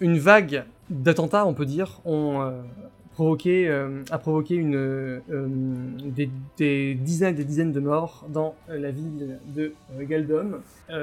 Une 0.00 0.18
vague 0.18 0.64
d'attentats, 0.90 1.44
on 1.44 1.54
peut 1.54 1.66
dire, 1.66 2.00
euh, 2.06 2.62
euh, 3.20 4.04
a 4.10 4.18
provoqué 4.18 4.54
une, 4.54 4.76
euh, 4.76 5.20
des, 6.04 6.30
des 6.56 6.94
dizaines 6.94 7.34
des 7.34 7.42
dizaines 7.42 7.72
de 7.72 7.80
morts 7.80 8.24
dans 8.28 8.54
la 8.68 8.92
ville 8.92 9.40
de 9.56 9.72
Galdom. 10.02 10.60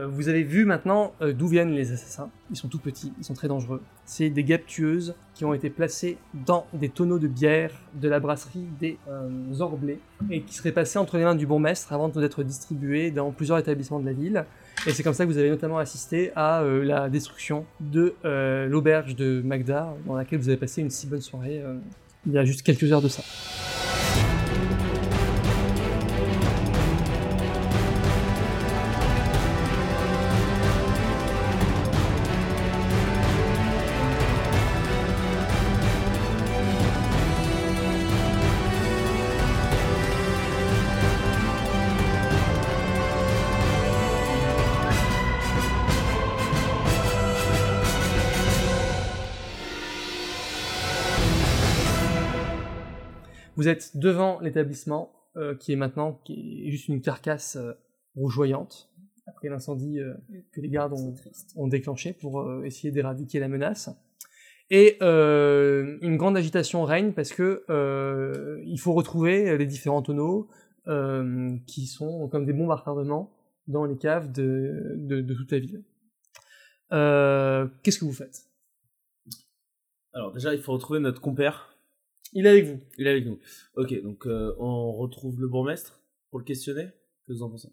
Vous 0.08 0.30
avez 0.30 0.44
vu 0.44 0.64
maintenant 0.64 1.14
d'où 1.20 1.48
viennent 1.48 1.74
les 1.74 1.92
assassins. 1.92 2.30
Ils 2.52 2.56
sont 2.56 2.70
tout 2.70 2.80
petits, 2.80 3.12
ils 3.18 3.26
sont 3.26 3.34
très 3.34 3.50
dangereux. 3.50 3.82
C'est 4.06 4.30
des 4.30 4.46
guêpes 4.46 4.66
tueuses 4.66 5.14
qui 5.34 5.44
ont 5.44 5.54
été 5.54 5.70
placées 5.70 6.18
dans 6.46 6.66
des 6.74 6.88
tonneaux 6.88 7.20
de 7.20 7.28
bière 7.28 7.72
de 7.96 8.08
la 8.08 8.22
brasserie 8.22 8.68
des 8.80 8.98
Orblés 9.60 10.00
et 10.30 10.42
qui 10.42 10.56
seraient 10.56 10.72
passés 10.72 11.00
entre 11.00 11.18
les 11.18 11.26
mains 11.26 11.36
du 11.36 11.46
bourgmestre 11.46 11.92
avant 11.92 12.08
d'être 12.08 12.44
distribués 12.44 13.12
dans 13.12 13.32
plusieurs 13.32 13.58
établissements 13.58 14.00
de 14.00 14.06
la 14.06 14.14
ville. 14.14 14.46
Et 14.88 14.92
c'est 14.92 15.04
comme 15.04 15.14
ça 15.14 15.26
que 15.26 15.32
vous 15.32 15.38
avez 15.38 15.50
notamment 15.50 15.80
assisté 15.80 16.32
à 16.36 16.62
euh, 16.62 16.84
la 16.84 17.10
destruction 17.10 17.66
de 17.80 18.14
euh, 18.24 18.68
l'auberge 18.68 19.16
de 19.16 19.42
Magda, 19.44 19.96
dans 20.06 20.16
laquelle 20.16 20.40
vous 20.40 20.50
avez 20.50 20.58
passé 20.58 20.82
une 20.82 20.92
si 20.92 21.08
bonne 21.08 21.22
soirée 21.22 21.62
euh, 21.64 21.78
il 22.28 22.34
y 22.34 22.38
a 22.38 22.46
juste 22.46 22.64
quelques 22.64 22.92
heures 22.92 23.02
de 23.02 23.08
ça. 23.08 23.24
Vous 53.56 53.68
êtes 53.68 53.98
devant 53.98 54.40
l'établissement, 54.42 55.14
euh, 55.38 55.56
qui 55.56 55.72
est 55.72 55.76
maintenant 55.78 56.20
qui 56.26 56.68
est 56.68 56.72
juste 56.72 56.88
une 56.88 57.02
carcasse 57.02 57.56
euh, 57.56 57.74
rougeoyante, 58.16 58.90
après 59.28 59.50
l'incendie 59.50 60.00
euh, 60.00 60.14
que 60.52 60.62
les 60.62 60.70
gardes 60.70 60.94
ont, 60.94 61.16
ont 61.56 61.68
déclenché 61.68 62.14
pour 62.14 62.42
euh, 62.42 62.64
essayer 62.64 62.92
d'éradiquer 62.92 63.40
la 63.40 63.48
menace. 63.48 63.90
Et 64.72 64.98
euh, 65.02 65.98
une 66.02 66.18
grande 66.18 66.36
agitation 66.36 66.84
règne 66.84 67.14
parce 67.14 67.32
que 67.32 67.64
euh, 67.70 68.62
il 68.66 68.80
faut 68.80 68.94
retrouver 68.94 69.58
les 69.58 69.66
différents 69.68 70.02
tonneaux 70.02 70.50
euh, 70.88 71.56
qui 71.68 71.86
sont 71.86 72.28
comme 72.30 72.46
des 72.46 72.54
bombes 72.54 72.72
à 72.72 72.76
retardement 72.76 73.32
dans 73.68 73.86
les 73.86 73.98
caves 73.98 74.32
de, 74.32 74.96
de, 74.98 75.22
de 75.22 75.34
toute 75.34 75.52
la 75.52 75.60
ville. 75.60 75.84
Euh, 76.92 77.68
Qu'est-ce 77.84 78.00
que 78.00 78.06
vous 78.06 78.14
faites? 78.14 78.44
Alors 80.14 80.34
déjà, 80.34 80.54
il 80.54 80.62
faut 80.62 80.74
retrouver 80.74 81.00
notre 81.00 81.22
compère. 81.22 81.75
Il 82.36 82.46
est 82.46 82.50
avec 82.50 82.66
vous. 82.66 82.80
Il 83.00 83.08
est 83.08 83.10
avec 83.10 83.26
nous. 83.26 83.40
Ok, 83.76 84.00
donc 84.04 84.28
euh, 84.28 84.54
on 84.60 84.92
retrouve 84.94 85.40
le 85.42 85.48
bourgmestre 85.48 86.00
pour 86.30 86.40
le 86.40 86.46
questionner. 86.46 86.90
Que 87.28 87.34
vous 87.34 87.42
en 87.42 87.50
pensez? 87.50 87.70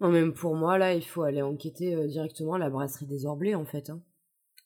Non, 0.00 0.08
même 0.08 0.32
pour 0.32 0.54
moi, 0.56 0.78
là, 0.78 0.94
il 0.94 1.02
faut 1.04 1.22
aller 1.22 1.42
enquêter 1.42 1.94
euh, 1.94 2.06
directement 2.06 2.54
à 2.54 2.58
la 2.58 2.70
brasserie 2.70 3.06
des 3.06 3.26
Orblés, 3.26 3.54
en 3.54 3.64
fait. 3.66 3.90
hein. 3.90 4.00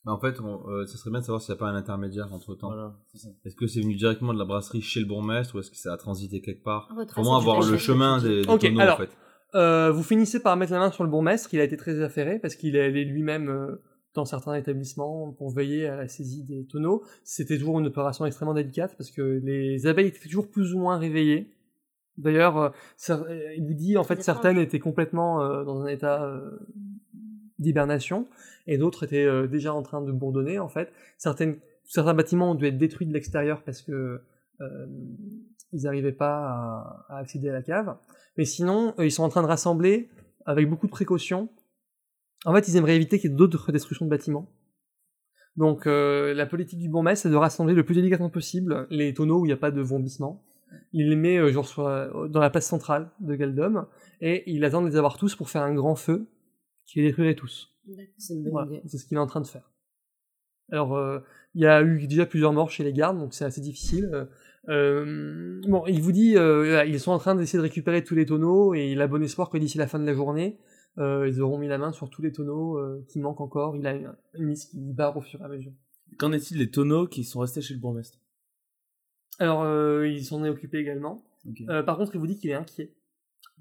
Bah, 0.05 0.13
en 0.13 0.19
fait, 0.19 0.39
on, 0.39 0.69
euh, 0.69 0.85
ça 0.85 0.97
serait 0.97 1.09
bien 1.09 1.19
de 1.19 1.25
savoir 1.25 1.41
s'il 1.41 1.51
n'y 1.53 1.57
a 1.57 1.59
pas 1.59 1.67
un 1.67 1.75
intermédiaire 1.75 2.31
entre 2.33 2.55
temps. 2.55 2.67
Voilà. 2.69 2.95
Est-ce 3.43 3.55
que 3.55 3.67
c'est 3.67 3.81
venu 3.81 3.95
directement 3.95 4.33
de 4.33 4.39
la 4.39 4.45
brasserie 4.45 4.81
chez 4.81 4.99
le 5.01 5.05
bourgmestre 5.05 5.55
ou 5.55 5.59
est-ce 5.59 5.71
que 5.71 5.77
ça 5.77 5.91
a 5.93 5.97
transité 5.97 6.39
quelque 6.41 6.63
part? 6.63 6.89
Comment 7.13 7.35
avoir 7.37 7.59
le 7.69 7.77
chemin 7.77 8.21
des, 8.21 8.43
des 8.43 8.49
Ok, 8.49 8.61
tonneaux 8.61 8.79
alors, 8.79 8.95
en 8.95 8.99
fait 8.99 9.09
Euh, 9.55 9.91
vous 9.91 10.03
finissez 10.03 10.41
par 10.41 10.55
mettre 10.57 10.71
la 10.73 10.79
main 10.79 10.91
sur 10.91 11.03
le 11.03 11.09
bourgmestre, 11.09 11.53
il 11.53 11.59
a 11.59 11.63
été 11.63 11.75
très 11.75 12.01
affairé 12.01 12.39
parce 12.39 12.55
qu'il 12.55 12.75
est 12.75 12.83
allé 12.83 13.03
lui-même 13.03 13.49
euh, 13.49 13.81
dans 14.17 14.25
certains 14.25 14.55
établissements 14.55 15.31
pour 15.31 15.51
veiller 15.51 15.87
à 15.87 15.95
la 15.95 16.07
saisie 16.07 16.43
des 16.43 16.65
tonneaux. 16.65 17.03
C'était 17.23 17.57
toujours 17.57 17.79
une 17.79 17.85
opération 17.85 18.25
extrêmement 18.25 18.55
délicate 18.55 18.95
parce 18.97 19.11
que 19.11 19.39
les 19.43 19.85
abeilles 19.85 20.07
étaient 20.07 20.19
toujours 20.19 20.49
plus 20.49 20.73
ou 20.73 20.79
moins 20.79 20.97
réveillées. 20.97 21.53
D'ailleurs, 22.17 22.57
euh, 22.57 22.69
euh, 23.11 23.53
il 23.55 23.63
vous 23.63 23.75
dit 23.75 23.95
en 23.95 24.03
fait 24.03 24.23
certaines 24.23 24.57
étaient 24.57 24.79
complètement 24.79 25.43
euh, 25.43 25.63
dans 25.63 25.81
un 25.83 25.87
état 25.87 26.23
euh, 26.23 26.57
d'hibernation 27.59 28.27
et 28.65 28.79
d'autres 28.79 29.03
étaient 29.03 29.47
déjà 29.47 29.71
en 29.73 29.83
train 29.83 30.01
de 30.01 30.11
bourdonner 30.11 30.57
en 30.57 30.67
fait. 30.67 30.91
Certaines, 31.17 31.57
certains 31.85 32.15
bâtiments 32.15 32.51
ont 32.51 32.55
dû 32.55 32.65
être 32.65 32.77
détruits 32.77 33.07
de 33.07 33.13
l'extérieur 33.13 33.61
parce 33.63 33.81
que 33.81 34.19
ils 35.73 35.83
n'arrivaient 35.83 36.11
pas 36.11 36.37
à, 36.37 37.05
à 37.09 37.17
accéder 37.19 37.49
à 37.49 37.53
la 37.53 37.61
cave. 37.61 37.95
Mais 38.37 38.45
sinon, 38.45 38.95
ils 38.97 39.11
sont 39.11 39.23
en 39.23 39.29
train 39.29 39.43
de 39.43 39.47
rassembler 39.47 40.09
avec 40.45 40.67
beaucoup 40.67 40.87
de 40.87 40.91
précautions. 40.91 41.49
En 42.45 42.53
fait, 42.53 42.67
ils 42.67 42.75
aimeraient 42.77 42.95
éviter 42.95 43.19
qu'il 43.19 43.31
y 43.31 43.33
ait 43.33 43.37
d'autres 43.37 43.71
destructions 43.71 44.05
de 44.05 44.09
bâtiments. 44.11 44.49
Donc, 45.57 45.87
euh, 45.87 46.35
la 46.35 46.45
politique 46.45 46.79
du 46.79 46.87
bourgmestre, 46.87 47.23
c'est 47.23 47.29
de 47.29 47.35
rassembler 47.35 47.73
le 47.73 47.83
plus 47.83 47.95
délicatement 47.95 48.29
possible 48.29 48.87
les 48.91 49.13
tonneaux 49.13 49.41
où 49.41 49.45
il 49.45 49.49
n'y 49.49 49.53
a 49.53 49.57
pas 49.57 49.71
de 49.71 49.81
vomissement. 49.81 50.43
Il 50.93 51.09
les 51.09 51.15
met 51.15 51.37
euh, 51.37 51.51
genre 51.51 51.67
sur, 51.67 51.87
euh, 51.87 52.27
dans 52.27 52.39
la 52.39 52.51
place 52.51 52.67
centrale 52.67 53.09
de 53.19 53.35
Galdom 53.35 53.87
et 54.21 54.43
il 54.51 54.63
attend 54.65 54.81
de 54.81 54.87
les 54.87 54.97
avoir 54.97 55.17
tous 55.17 55.35
pour 55.35 55.49
faire 55.49 55.63
un 55.63 55.73
grand 55.73 55.95
feu 55.95 56.27
qui 56.85 56.99
les 56.99 57.07
détruirait 57.07 57.35
tous. 57.35 57.73
C'est 58.17 58.35
Voilà, 58.51 58.69
ce 58.85 59.03
qu'il 59.05 59.17
est 59.17 59.19
en 59.19 59.27
train 59.27 59.41
de 59.41 59.47
faire. 59.47 59.71
Alors, 60.69 60.99
il 61.55 61.61
y 61.61 61.65
a 61.65 61.81
eu 61.81 62.07
déjà 62.07 62.25
plusieurs 62.25 62.51
morts 62.51 62.69
chez 62.69 62.83
les 62.83 62.91
gardes, 62.91 63.17
donc 63.17 63.33
c'est 63.33 63.45
assez 63.45 63.61
difficile. 63.61 64.27
Bon, 64.67 65.85
il 65.87 66.01
vous 66.01 66.11
dit, 66.11 66.35
ils 66.35 66.99
sont 66.99 67.11
en 67.11 67.19
train 67.19 67.35
d'essayer 67.35 67.57
de 67.57 67.63
récupérer 67.63 68.03
tous 68.03 68.15
les 68.15 68.25
tonneaux, 68.25 68.75
et 68.75 68.91
il 68.91 69.01
a 69.01 69.07
bon 69.07 69.23
espoir 69.23 69.49
que 69.49 69.57
d'ici 69.57 69.77
la 69.77 69.87
fin 69.87 69.99
de 69.99 70.05
la 70.05 70.13
journée, 70.13 70.57
euh, 70.97 71.27
ils 71.27 71.41
auront 71.41 71.57
mis 71.57 71.67
la 71.67 71.77
main 71.77 71.91
sur 71.91 72.09
tous 72.09 72.21
les 72.21 72.31
tonneaux 72.31 72.77
euh, 72.77 73.05
qui 73.09 73.19
manquent 73.19 73.41
encore. 73.41 73.75
Il 73.75 73.85
a 73.87 73.93
une, 73.93 74.11
une 74.35 74.49
liste 74.49 74.71
qui 74.71 74.79
barre 74.79 75.15
au 75.17 75.21
fur 75.21 75.41
et 75.41 75.45
à 75.45 75.47
mesure. 75.47 75.71
Qu'en 76.17 76.31
est-il 76.31 76.57
des 76.57 76.69
tonneaux 76.69 77.07
qui 77.07 77.23
sont 77.23 77.39
restés 77.39 77.61
chez 77.61 77.73
le 77.73 77.79
bourgmestre? 77.79 78.19
Alors, 79.39 79.63
euh, 79.63 80.07
il 80.07 80.25
s'en 80.25 80.43
est 80.43 80.49
occupé 80.49 80.79
également. 80.79 81.23
Euh, 81.69 81.83
par 81.83 81.97
contre, 81.97 82.15
il 82.15 82.19
vous 82.19 82.27
dit 82.27 82.37
qu'il 82.37 82.49
est 82.49 82.55
inquiet. 82.55 82.93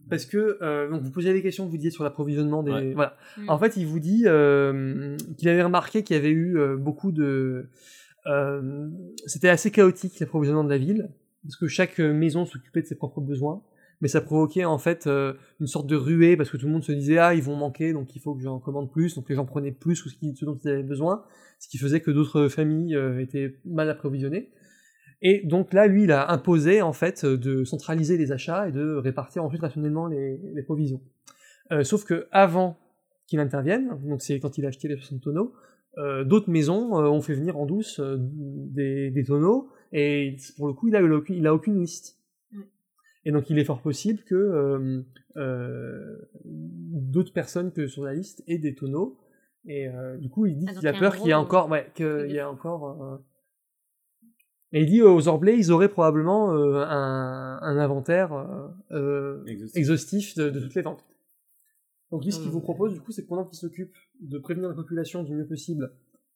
Parce 0.09 0.27
que, 0.27 0.59
euh, 0.63 0.89
donc 0.91 1.03
vous 1.03 1.11
posez 1.11 1.33
des 1.33 1.43
questions, 1.43 1.67
vous 1.67 1.77
disiez 1.77 1.91
sur 1.91 2.05
l'approvisionnement 2.05 2.63
des... 2.63 2.71
Ouais. 2.71 2.93
Voilà. 2.95 3.17
Mm. 3.37 3.51
En 3.51 3.59
fait, 3.59 3.77
il 3.77 3.87
vous 3.87 3.99
dit 3.99 4.25
euh, 4.27 5.17
qu'il 5.37 5.49
avait 5.49 5.63
remarqué 5.63 6.03
qu'il 6.03 6.17
y 6.17 6.19
avait 6.19 6.31
eu 6.31 6.59
euh, 6.59 6.77
beaucoup 6.77 7.13
de... 7.13 7.69
euh, 8.27 8.89
C'était 9.27 9.49
assez 9.49 9.71
chaotique 9.71 10.21
l'approvisionnement 10.21 10.65
de 10.65 10.71
la 10.71 10.79
ville, 10.79 11.11
parce 11.43 11.57
que 11.57 11.67
chaque 11.67 11.99
maison 11.99 12.47
s'occupait 12.47 12.83
de 12.83 12.87
ses 12.87 12.95
propres 12.95 13.21
besoins, 13.21 13.63
mais 14.01 14.09
ça 14.09 14.21
provoquait 14.21 14.65
en 14.65 14.79
fait 14.79 15.07
euh, 15.07 15.35
une 15.61 15.67
sorte 15.67 15.87
de 15.87 15.97
ruée, 15.97 16.37
parce 16.37 16.51
que 16.51 16.57
tout 16.57 16.67
le 16.67 16.73
monde 16.73 16.85
se 16.85 16.93
disait 16.93 17.19
«Ah, 17.19 17.35
ils 17.35 17.43
vont 17.43 17.57
manquer, 17.57 17.93
donc 17.93 18.15
il 18.15 18.21
faut 18.21 18.35
que 18.35 18.43
j'en 18.43 18.59
commande 18.59 18.91
plus», 18.91 19.15
donc 19.17 19.29
les 19.29 19.35
gens 19.35 19.47
prenaient 19.47 19.73
plus 19.73 20.03
que 20.03 20.11
ce, 20.11 20.45
dont 20.45 20.59
ils 20.63 20.69
avaient 20.69 20.83
besoin, 20.83 21.25
ce 21.59 21.69
qui 21.69 21.79
faisait 21.79 22.01
que 22.01 22.11
d'autres 22.11 22.49
familles 22.49 22.95
euh, 22.95 23.21
étaient 23.21 23.57
mal 23.65 23.89
approvisionnées. 23.89 24.51
Et 25.23 25.47
donc 25.47 25.73
là, 25.73 25.87
lui, 25.87 26.05
il 26.05 26.13
a 26.13 26.31
imposé 26.31 26.83
en 26.83 26.93
fait 26.93 27.25
de 27.25 27.65
centraliser 27.65 28.19
les 28.19 28.33
achats 28.33 28.69
et 28.69 28.73
de 28.73 28.97
répartir 28.97 29.43
ensuite 29.43 29.63
rationnellement 29.63 30.07
les, 30.07 30.63
provisions. 30.63 31.01
Euh, 31.73 31.85
sauf 31.85 32.05
que 32.05 32.27
avant 32.33 32.79
qu'il 33.27 33.41
intervienne, 33.41 33.99
donc 34.05 34.21
c'est 34.21 34.39
quand 34.41 34.59
il 34.59 34.67
a 34.67 34.69
acheté 34.69 34.89
les 34.89 34.97
60 34.97 35.23
tonneaux, 35.23 35.55
d'autres 36.27 36.51
maisons 36.51 36.95
ont 36.95 37.23
fait 37.23 37.33
venir 37.33 37.57
en 37.57 37.65
douce 37.65 38.03
des, 38.03 39.25
tonneaux 39.27 39.71
et 39.91 40.37
pour 40.59 40.67
le 40.67 40.75
coup, 40.75 40.89
il 40.89 40.95
a, 40.95 41.01
il 41.31 41.47
a 41.47 41.55
aucune 41.55 41.81
liste. 41.81 42.19
Et 43.27 43.33
donc, 43.33 43.51
il 43.51 43.59
est 43.59 43.65
fort 43.65 43.83
possible 43.83 44.23
que 44.25 44.35
euh, 44.35 45.03
euh, 45.37 46.17
d'autres 46.45 47.33
personnes 47.33 47.73
que 47.73 47.87
sur 47.89 48.05
la 48.05 48.15
liste 48.15 48.43
aient 48.47 48.57
des 48.59 48.75
tonneaux. 48.75 49.19
Et 49.67 49.89
euh, 49.89 50.17
du 50.17 50.31
coup, 50.31 50.47
il 50.47 50.57
dit 50.57 50.67
Ah, 50.69 50.75
qu'il 50.75 50.87
a 50.87 50.91
a 50.91 50.93
peur 50.99 51.17
qu'il 51.17 51.27
y 51.27 51.31
ait 51.31 51.35
encore, 51.35 51.69
ouais, 51.69 51.91
qu'il 51.95 52.31
y 52.31 52.37
ait 52.37 52.43
encore. 52.43 53.03
euh, 53.03 53.17
et 54.73 54.81
il 54.83 54.87
dit 54.87 55.03
aux 55.03 55.29
Orblais, 55.29 55.57
ils 55.59 55.73
auraient 55.73 55.89
probablement 55.89 56.53
euh, 56.55 56.85
un, 56.87 57.59
un 57.61 57.79
inventaire 57.79 58.33
Exhaustif. 59.47 59.77
exhaustif 59.77 60.35
de, 60.37 60.51
de 60.51 60.61
toutes 60.61 60.75
les 60.75 60.83
ventes. 60.83 61.05
Donc 62.13 62.25
lui, 62.25 62.31
ce 62.33 62.39
qu'il 62.41 62.51
Hmm. 62.51 62.55
vous 62.55 62.61
propose, 62.61 62.93
du 62.95 63.01
coup, 63.01 63.11
c'est 63.11 63.23
que 63.25 63.29
pendant 63.29 63.45
qu'il 63.45 63.59
s'occupe 63.59 63.95
de 64.21 64.39
prévenir 64.39 64.69
la 64.69 64.75
population 64.77 65.25
du 65.25 65.35
mieux 65.35 65.47
possible 65.47 65.93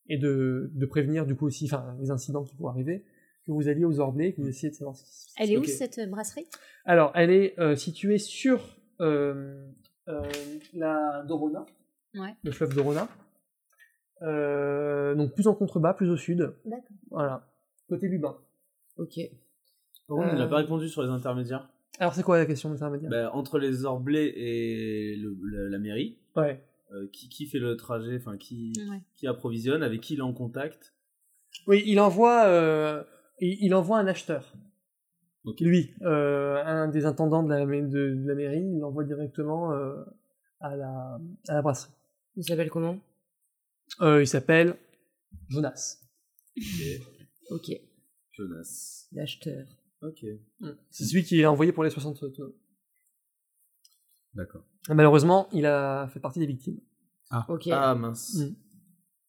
et 0.09 0.19
de, 0.19 0.71
de 0.75 0.87
prévenir, 0.87 1.25
du 1.27 1.37
coup, 1.37 1.47
aussi 1.47 1.67
enfin, 1.67 1.97
les 2.01 2.11
incidents 2.11 2.43
qui 2.43 2.57
pourraient 2.57 2.73
arriver, 2.73 3.05
que 3.47 3.53
vous 3.53 3.69
alliez 3.69 3.85
aux 3.85 4.01
Orblais, 4.01 4.33
que 4.33 4.41
vous 4.41 4.49
essayez 4.49 4.71
de 4.71 4.75
savoir 4.77 4.97
Elle 5.39 5.51
est 5.53 5.59
où 5.59 5.65
cette 5.65 6.01
brasserie? 6.11 6.47
Alors, 6.85 7.13
elle 7.15 7.31
est 7.31 7.59
euh, 7.59 7.75
située 7.77 8.19
sur 8.19 8.61
euh, 9.01 9.67
euh, 10.09 10.23
la 10.75 11.25
Dorona, 11.27 11.65
Ouais. 12.15 12.35
le 12.43 12.51
fleuve 12.53 12.75
Dorona. 12.75 13.09
Euh, 14.23 15.15
donc 15.15 15.33
plus 15.35 15.47
en 15.47 15.55
contrebas, 15.55 15.95
plus 15.95 16.11
au 16.11 16.17
sud. 16.17 16.53
D'accord. 16.65 16.97
Voilà. 17.11 17.49
Côté 17.89 18.09
Lubin. 18.09 18.37
Ok. 18.99 19.19
Par 20.07 20.17
contre, 20.19 20.29
il 20.33 20.39
n'a 20.39 20.45
Euh, 20.45 20.49
pas 20.49 20.57
répondu 20.57 20.89
sur 20.89 21.03
les 21.03 21.09
intermédiaires. 21.09 21.69
Alors 21.99 22.15
c'est 22.15 22.23
quoi 22.23 22.39
la 22.39 22.47
question 22.47 22.71
d'intermédiaire 22.71 23.11
Bah, 23.11 23.31
entre 23.35 23.59
les 23.59 23.85
Orblais 23.85 24.33
et 24.37 25.17
le- 25.17 25.37
la, 25.51 25.69
la 25.71 25.79
mairie, 25.79 26.19
Ouais. 26.37 26.63
euh, 26.93 27.07
qui, 27.13 27.29
qui 27.29 27.47
fait 27.47 27.59
le 27.59 27.77
trajet, 27.77 28.17
enfin 28.17 28.37
qui, 28.37 28.73
Ouais. 28.91 29.01
qui 29.15 29.27
approvisionne, 29.27 29.83
avec 29.83 30.01
qui 30.01 30.15
il 30.15 30.19
est 30.19 30.23
en 30.23 30.33
contact? 30.33 30.95
Oui, 31.67 31.83
il 31.87 31.99
envoie, 32.01 32.45
euh, 33.43 33.47
il, 33.61 33.75
envoie 33.75 33.99
un 33.99 34.07
acheteur. 34.07 34.55
Lui, 35.61 35.95
euh, 36.03 36.63
un 36.65 36.89
des 36.89 37.07
intendants 37.07 37.43
de 37.43 37.49
la, 37.49 37.65
ma- 37.65 37.81
de, 37.81 38.15
de 38.15 38.29
la 38.29 38.35
mairie, 38.35 38.63
il 38.63 38.79
l'envoie 38.79 39.05
directement 39.05 39.73
euh, 39.73 40.05
à, 40.61 40.77
la, 40.77 41.19
à 41.49 41.55
la 41.55 41.63
brasserie. 41.63 41.93
Il 42.37 42.45
s'appelle 42.45 42.71
comment? 42.71 42.99
Euh, 44.03 44.23
il 44.23 44.27
s'appelle 44.29 44.77
Jonas. 45.49 45.99
Ok. 47.51 47.71
Jonas. 48.33 49.09
L'acheteur. 49.13 49.67
Ok. 50.03 50.25
C'est 50.91 51.05
celui 51.05 51.25
qui 51.25 51.41
est 51.41 51.47
envoyé 51.47 51.73
pour 51.73 51.85
les 51.85 51.91
60 51.91 52.19
tonneaux. 52.21 52.55
D'accord. 54.35 54.65
Malheureusement, 54.89 55.49
il 55.53 55.67
a 55.67 56.09
fait 56.09 56.21
partie 56.21 56.39
des 56.39 56.47
victimes. 56.47 56.81
Ok. 57.49 57.69
Ah 57.73 57.95
mince. 57.95 58.37
Mm. 58.37 58.55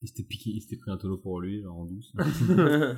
Il 0.01 0.07
s'était 0.07 0.23
piqué, 0.23 0.49
il 0.49 0.61
s'était 0.61 0.77
pris 0.77 0.91
un 0.91 0.97
tonneau 0.97 1.17
pour 1.17 1.39
lui, 1.41 1.61
genre 1.61 1.77
en 1.77 1.85
douce. 1.85 2.13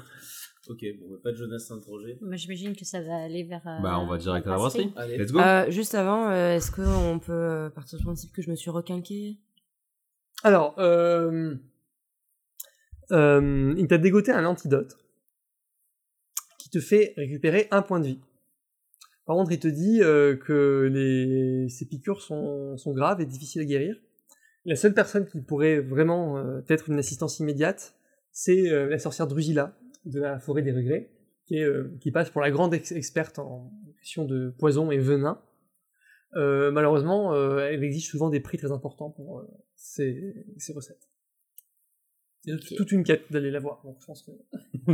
ok, 0.69 0.85
bon, 0.99 1.17
pas 1.23 1.31
de 1.31 1.37
Jonas 1.37 1.65
dans 1.69 1.75
le 1.75 1.81
projet. 1.81 2.17
Moi, 2.21 2.35
j'imagine 2.35 2.75
que 2.75 2.85
ça 2.85 3.01
va 3.01 3.15
aller 3.23 3.43
vers. 3.43 3.65
euh, 3.67 3.81
bah, 3.81 3.99
on 3.99 4.07
va 4.07 4.17
direct 4.17 4.45
à 4.47 4.51
la 4.51 4.55
brasserie. 4.57 4.91
Allez. 4.95 5.17
Let's 5.17 5.31
go. 5.31 5.39
Euh, 5.39 5.69
juste 5.71 5.95
avant, 5.95 6.29
euh, 6.29 6.55
est-ce 6.55 6.71
qu'on 6.71 7.19
peut 7.19 7.31
euh, 7.33 7.69
partir 7.69 7.97
du 7.99 8.05
principe 8.05 8.31
que 8.33 8.41
je 8.41 8.49
me 8.49 8.55
suis 8.55 8.69
requinqué 8.69 9.37
Alors, 10.43 10.75
euh, 10.79 11.55
euh, 13.11 13.73
il 13.77 13.87
t'a 13.87 13.97
dégoté 13.97 14.31
un 14.31 14.45
antidote 14.45 14.97
qui 16.59 16.69
te 16.69 16.79
fait 16.79 17.13
récupérer 17.17 17.67
un 17.71 17.81
point 17.81 17.99
de 17.99 18.05
vie. 18.07 18.19
Par 19.25 19.35
contre, 19.37 19.51
il 19.51 19.59
te 19.59 19.67
dit 19.69 20.01
euh, 20.01 20.35
que 20.35 20.89
les, 20.91 21.69
ces 21.69 21.85
piqûres 21.87 22.21
sont, 22.21 22.75
sont 22.77 22.93
graves 22.93 23.21
et 23.21 23.25
difficiles 23.25 23.61
à 23.61 23.65
guérir. 23.65 23.95
La 24.65 24.75
seule 24.75 24.93
personne 24.93 25.25
qui 25.25 25.41
pourrait 25.41 25.79
vraiment 25.79 26.37
euh, 26.37 26.61
être 26.69 26.89
une 26.89 26.97
assistance 26.99 27.39
immédiate, 27.39 27.95
c'est 28.31 28.69
euh, 28.71 28.89
la 28.89 28.99
sorcière 28.99 29.27
Drusilla 29.27 29.77
de 30.05 30.19
la 30.19 30.39
forêt 30.39 30.61
des 30.61 30.71
regrets, 30.71 31.09
qui, 31.45 31.57
est, 31.57 31.63
euh, 31.63 31.95
qui 32.01 32.11
passe 32.11 32.29
pour 32.29 32.41
la 32.41 32.51
grande 32.51 32.73
ex- 32.73 32.91
experte 32.91 33.39
en 33.39 33.71
question 33.99 34.25
de 34.25 34.53
poison 34.59 34.91
et 34.91 34.97
venin. 34.97 35.41
Euh, 36.35 36.71
malheureusement, 36.71 37.33
euh, 37.33 37.59
elle 37.59 37.83
exige 37.83 38.07
souvent 38.09 38.29
des 38.29 38.39
prix 38.39 38.57
très 38.57 38.71
importants 38.71 39.11
pour 39.11 39.39
euh, 39.39 39.43
ces, 39.75 40.33
ces 40.57 40.73
recettes. 40.73 41.09
C'est 42.45 42.75
toute 42.75 42.91
une 42.91 43.03
quête 43.05 43.31
d'aller 43.31 43.51
la 43.51 43.59
voir, 43.59 43.81
donc 43.85 43.97
je 44.01 44.05
pense 44.05 44.23
que... 44.23 44.31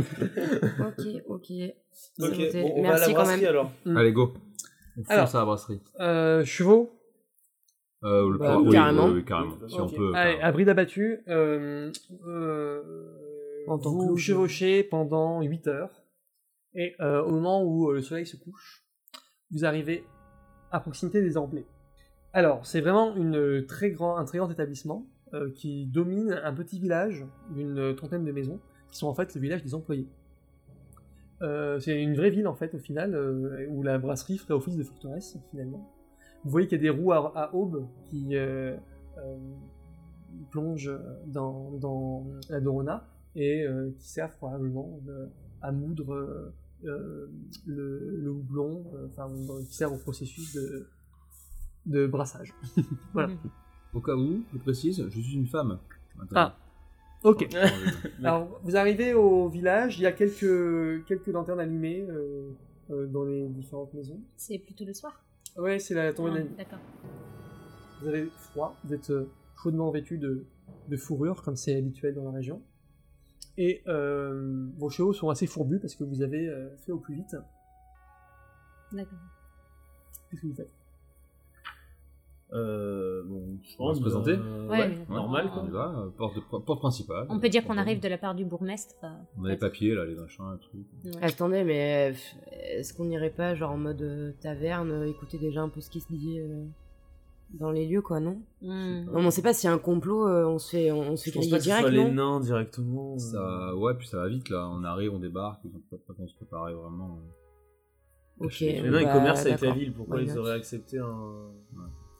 Ok, 0.80 1.22
ok. 1.26 1.46
C'est 1.92 2.22
Ok, 2.22 2.38
noté. 2.38 2.62
bon, 2.62 2.72
on 2.76 2.82
va 2.82 2.88
à 2.88 2.92
la 2.92 2.98
Merci 2.98 3.12
brasserie 3.14 3.40
même. 3.40 3.48
alors. 3.50 3.72
Mm. 3.84 3.96
Allez, 3.96 4.12
go. 4.12 4.34
On 4.96 5.02
fonce 5.02 5.10
Alors. 5.10 5.34
à 5.34 5.38
la 5.38 5.44
brasserie. 5.44 5.80
Euh, 6.00 6.44
chevaux, 6.44 6.90
Euh, 8.04 8.30
le 8.30 8.38
Bah, 8.38 8.58
oui, 8.60 8.70
carrément. 8.72 9.06
oui, 9.06 9.14
oui, 9.16 9.24
carrément. 9.24 9.56
Si 9.68 9.74
ok. 9.74 9.80
on 9.80 9.88
peut. 9.96 10.12
Allez, 10.14 10.30
carrément. 10.34 10.44
à 10.48 10.52
bride 10.52 10.68
abattu, 10.68 11.18
euh, 11.28 11.90
euh, 12.26 12.82
En 13.66 13.78
tant 13.78 13.96
que 13.96 14.04
vous 14.04 14.16
chevauchez 14.16 14.82
pendant 14.82 15.42
8 15.42 15.66
heures, 15.68 16.02
et 16.74 16.94
euh, 17.00 17.22
au 17.22 17.30
moment 17.30 17.62
où 17.64 17.90
euh, 17.90 17.94
le 17.94 18.02
soleil 18.02 18.26
se 18.26 18.36
couche, 18.36 18.84
vous 19.50 19.64
arrivez 19.64 20.04
à 20.70 20.80
proximité 20.80 21.20
des 21.20 21.36
Orblés. 21.36 21.66
Alors, 22.32 22.64
c'est 22.64 22.80
vraiment 22.80 23.16
une 23.16 23.66
très 23.66 23.90
grand, 23.90 24.16
un 24.16 24.24
très 24.24 24.38
grand 24.38 24.50
établissement 24.50 25.06
euh, 25.34 25.50
qui 25.52 25.86
domine 25.86 26.40
un 26.44 26.52
petit 26.52 26.78
village 26.78 27.26
d'une 27.50 27.94
trentaine 27.96 28.24
de 28.24 28.32
maisons, 28.32 28.60
qui 28.90 28.98
sont 28.98 29.08
en 29.08 29.14
fait 29.14 29.34
le 29.34 29.40
village 29.40 29.64
des 29.64 29.74
employés. 29.74 30.08
Euh, 31.42 31.80
c'est 31.80 32.00
une 32.00 32.14
vraie 32.14 32.30
ville 32.30 32.46
en 32.46 32.54
fait 32.54 32.74
au 32.74 32.78
final, 32.78 33.14
euh, 33.14 33.66
où 33.70 33.82
la 33.82 33.98
brasserie 33.98 34.38
ferait 34.38 34.54
office 34.54 34.76
de 34.76 34.84
forteresse 34.84 35.38
finalement. 35.50 35.90
Vous 36.44 36.50
voyez 36.50 36.66
qu'il 36.68 36.78
y 36.78 36.88
a 36.88 36.92
des 36.92 36.98
roues 36.98 37.12
à, 37.12 37.32
à 37.34 37.54
aube 37.54 37.86
qui 38.04 38.36
euh, 38.36 38.76
euh, 39.18 39.36
plongent 40.50 40.90
dans, 41.26 41.70
dans 41.72 42.26
la 42.48 42.60
Dorona 42.60 43.06
et 43.36 43.62
euh, 43.66 43.90
qui 43.98 44.08
servent 44.08 44.36
probablement 44.36 44.98
de- 45.06 45.28
à 45.62 45.72
moudre 45.72 46.14
euh, 46.14 46.52
euh, 46.84 47.26
le, 47.66 48.16
le 48.22 48.30
houblon, 48.30 48.84
euh, 48.94 49.06
enfin 49.08 49.30
qui 49.68 49.74
servent 49.74 49.94
au 49.94 49.98
processus 49.98 50.54
de, 50.54 50.88
de 51.86 52.06
brassage. 52.06 52.54
voilà. 53.12 53.30
Au 53.92 54.00
cas 54.00 54.14
où, 54.14 54.42
je 54.52 54.58
précise, 54.58 55.04
je 55.10 55.20
suis 55.20 55.34
une 55.34 55.46
femme. 55.46 55.78
Ah, 56.34 56.56
ok. 57.24 57.48
Euh, 57.54 57.66
Alors, 58.24 58.60
vous 58.62 58.76
arrivez 58.76 59.14
au 59.14 59.48
village, 59.48 59.98
il 59.98 60.02
y 60.02 60.06
a 60.06 60.12
quelques, 60.12 61.04
quelques 61.06 61.26
lanternes 61.28 61.60
allumées 61.60 62.06
euh, 62.08 62.50
euh, 62.90 63.06
dans 63.06 63.24
les 63.24 63.48
différentes 63.48 63.92
maisons. 63.94 64.20
C'est 64.36 64.58
plutôt 64.58 64.84
le 64.84 64.94
soir? 64.94 65.22
Ouais, 65.58 65.78
c'est 65.78 65.94
la 65.94 66.12
tombée 66.12 66.30
de 66.30 66.34
Ah, 66.36 66.38
la 66.38 66.44
nuit. 66.44 66.54
D'accord. 66.56 66.78
Vous 68.00 68.08
avez 68.08 68.26
froid, 68.26 68.76
vous 68.84 68.94
êtes 68.94 69.10
euh, 69.10 69.28
chaudement 69.62 69.90
vêtu 69.90 70.16
de, 70.18 70.46
de 70.88 70.96
fourrure, 70.96 71.42
comme 71.42 71.56
c'est 71.56 71.76
habituel 71.76 72.14
dans 72.14 72.24
la 72.24 72.30
région. 72.30 72.62
Et 73.62 73.82
euh, 73.88 74.68
vos 74.78 74.88
chevaux 74.88 75.12
sont 75.12 75.28
assez 75.28 75.46
fourbus 75.46 75.80
parce 75.80 75.94
que 75.94 76.02
vous 76.04 76.22
avez 76.22 76.48
euh, 76.48 76.74
fait 76.78 76.92
au 76.92 76.98
plus 76.98 77.14
vite. 77.14 77.36
D'accord. 78.92 79.18
Qu'est-ce 80.30 80.40
que 80.42 80.46
vous 80.46 80.54
faites? 80.54 80.70
Euh, 82.52 83.22
bon, 83.26 83.58
je 83.62 83.76
On 83.78 83.84
va 83.86 83.90
pense. 83.90 83.98
se 83.98 84.02
présenter 84.02 84.32
euh, 84.32 84.66
Ouais, 84.66 84.78
ouais, 84.78 84.88
ouais. 84.88 85.14
normal 85.14 85.48
On 85.56 85.66
y 85.66 85.70
va, 85.70 85.94
euh, 85.96 86.08
porte, 86.10 86.34
de- 86.34 86.40
porte 86.40 86.80
principale. 86.80 87.26
On 87.28 87.38
peut 87.38 87.48
dire 87.48 87.64
qu'on 87.64 87.76
arrive 87.78 88.00
de 88.00 88.08
la 88.08 88.18
part 88.18 88.34
du 88.34 88.44
bourgmestre. 88.44 88.96
On 89.38 89.44
a 89.44 89.50
les 89.50 89.56
papiers 89.56 89.94
là, 89.94 90.04
les 90.04 90.16
machins, 90.16 90.44
les 90.52 90.58
trucs. 90.58 91.14
ouais. 91.14 91.22
Attendez, 91.24 91.62
mais 91.62 92.12
est-ce 92.50 92.92
qu'on 92.94 93.04
n'irait 93.04 93.30
pas 93.30 93.54
genre 93.54 93.70
en 93.72 93.76
mode 93.76 94.34
taverne, 94.40 95.04
écouter 95.06 95.38
déjà 95.38 95.60
un 95.60 95.68
peu 95.68 95.80
ce 95.80 95.90
qui 95.90 96.00
se 96.00 96.08
dit 96.08 96.40
euh, 96.40 96.64
dans 97.54 97.70
les 97.70 97.86
lieux, 97.86 98.02
quoi, 98.02 98.20
non. 98.20 98.40
Non, 98.62 99.04
mais 99.20 99.26
on 99.26 99.30
sait 99.30 99.42
pas 99.42 99.52
s'il 99.52 99.68
y 99.68 99.70
a 99.70 99.74
un 99.74 99.78
complot, 99.78 100.26
euh, 100.28 100.44
on 100.46 100.58
se 100.58 100.70
fait, 100.70 100.90
on, 100.92 101.00
on 101.00 101.16
se 101.16 101.24
fait 101.24 101.30
Je 101.32 101.38
griller 101.38 101.50
pas 101.50 101.56
que 101.58 101.62
ce 101.64 101.70
soit 101.70 101.80
direct, 101.90 101.96
les 101.96 102.04
non 102.12 102.38
nains 102.38 102.40
directement. 102.40 103.14
euh. 103.14 103.18
Ça, 103.18 103.74
ouais, 103.76 103.94
puis 103.94 104.06
ça 104.06 104.18
va 104.18 104.28
vite 104.28 104.48
là. 104.50 104.68
On 104.70 104.84
arrive, 104.84 105.12
on 105.14 105.18
débarque, 105.18 105.60
ils 105.64 105.74
ont 105.74 105.82
pas, 105.90 106.14
qu'on 106.14 106.28
se 106.28 106.34
préparait 106.36 106.74
vraiment. 106.74 107.18
Ok. 108.38 108.60
Les 108.60 108.80
nains 108.82 109.00
ils 109.00 109.04
bah, 109.04 109.12
commercent 109.12 109.46
avec 109.46 109.60
la 109.60 109.72
ville, 109.72 109.92
pourquoi 109.92 110.20
ils 110.22 110.38
auraient 110.38 110.52
accepté 110.52 110.98
un. 110.98 111.50